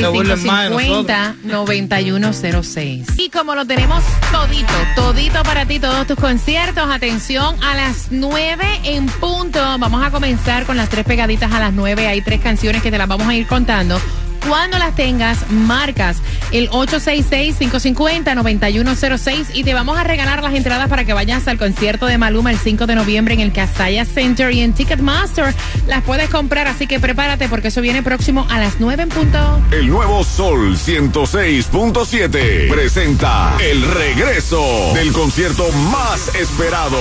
Se 0.00 0.08
burlen 0.08 0.42
más 0.46 0.70
de 0.70 0.76
866-550-9106. 0.76 3.04
Y 3.18 3.28
como 3.28 3.54
lo 3.54 3.66
tenemos 3.66 4.02
todito, 4.32 4.72
todito 4.96 5.42
para 5.42 5.66
ti, 5.66 5.78
todos 5.78 6.06
tus 6.06 6.16
conciertos, 6.16 6.88
atención, 6.88 7.62
a 7.62 7.74
las 7.74 8.06
9 8.10 8.64
en 8.84 9.04
punto. 9.04 9.58
Vamos 9.60 10.02
a 10.02 10.10
comenzar 10.10 10.64
con 10.64 10.78
las 10.78 10.88
tres 10.88 11.04
pegaditas 11.04 11.52
a 11.52 11.60
las 11.60 11.74
9. 11.74 12.06
Hay 12.06 12.22
tres 12.22 12.40
canciones 12.40 12.82
que 12.82 12.90
te 12.90 12.96
las 12.96 13.06
vamos 13.06 13.28
a 13.28 13.34
ir 13.34 13.46
contando. 13.46 14.00
Cuando 14.46 14.78
las 14.78 14.94
tengas, 14.94 15.50
marcas 15.50 16.18
el 16.52 16.70
866-550-9106 16.70 19.46
y 19.54 19.64
te 19.64 19.74
vamos 19.74 19.98
a 19.98 20.04
regalar 20.04 20.42
las 20.42 20.54
entradas 20.54 20.88
para 20.88 21.04
que 21.04 21.12
vayas 21.12 21.48
al 21.48 21.58
concierto 21.58 22.06
de 22.06 22.18
Maluma 22.18 22.50
el 22.50 22.58
5 22.58 22.86
de 22.86 22.94
noviembre 22.94 23.34
en 23.34 23.40
el 23.40 23.52
Casaya 23.52 24.04
Center 24.04 24.52
y 24.52 24.60
en 24.60 24.72
Ticketmaster. 24.72 25.54
Las 25.86 26.02
puedes 26.02 26.28
comprar, 26.28 26.68
así 26.68 26.86
que 26.86 27.00
prepárate 27.00 27.48
porque 27.48 27.68
eso 27.68 27.80
viene 27.80 28.02
próximo 28.02 28.46
a 28.50 28.58
las 28.58 28.74
9 28.78 29.02
en 29.02 29.08
punto. 29.08 29.62
El 29.70 29.88
nuevo 29.88 30.24
Sol 30.24 30.76
106.7 30.76 32.70
presenta 32.70 33.56
el 33.60 33.82
regreso 33.82 34.92
del 34.94 35.12
concierto 35.12 35.70
más 35.72 36.34
esperado. 36.34 36.98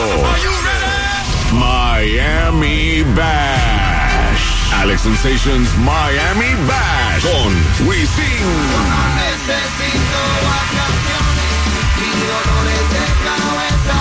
Miami 1.53 3.03
Bash. 3.15 3.72
Alex 4.83 5.03
Sensations 5.03 5.69
Miami 5.77 6.55
Bash 6.67 7.23
con 7.23 7.87
Wisin. 7.87 8.43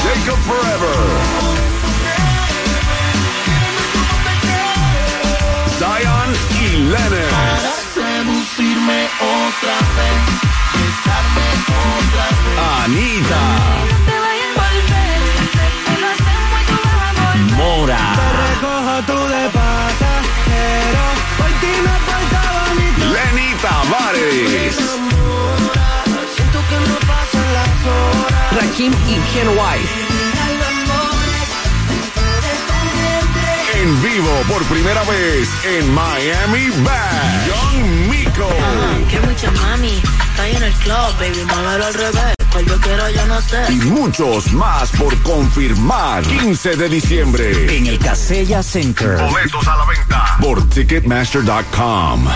Jacob 0.02 0.38
Forever. 0.42 0.96
Zion 5.78 6.34
y 6.60 6.76
Lennon. 6.78 7.71
Rakim 28.82 28.92
y 29.08 29.14
Ken 29.32 29.48
White. 29.48 29.88
En 33.74 34.02
vivo 34.02 34.30
por 34.48 34.62
primera 34.64 35.02
vez 35.04 35.48
en 35.64 35.94
Miami 35.94 36.68
Bash. 36.82 37.46
Young 37.46 38.10
Miko. 38.10 38.48
Que 39.08 39.20
mucha 39.20 39.50
mami, 39.50 40.00
está 40.30 40.42
ahí 40.42 40.56
en 40.56 40.62
el 40.62 40.72
club, 40.72 41.18
baby, 41.18 41.44
muévelo 41.44 41.86
al 41.86 41.94
revés. 41.94 42.34
Pues 42.50 42.66
yo 42.66 42.80
quiero, 42.80 43.10
yo 43.10 43.26
no 43.26 43.40
sé. 43.40 43.72
Y 43.72 43.76
muchos 43.76 44.52
más 44.52 44.90
por 44.92 45.16
confirmar. 45.22 46.22
15 46.24 46.76
de 46.76 46.88
diciembre. 46.88 47.76
En 47.76 47.86
el 47.86 47.98
Casella 47.98 48.62
Center. 48.62 49.16
Boletos 49.16 49.66
a 49.66 49.76
la 49.76 49.84
venta 49.86 50.36
por 50.40 50.68
Ticketmaster.com. 50.68 52.28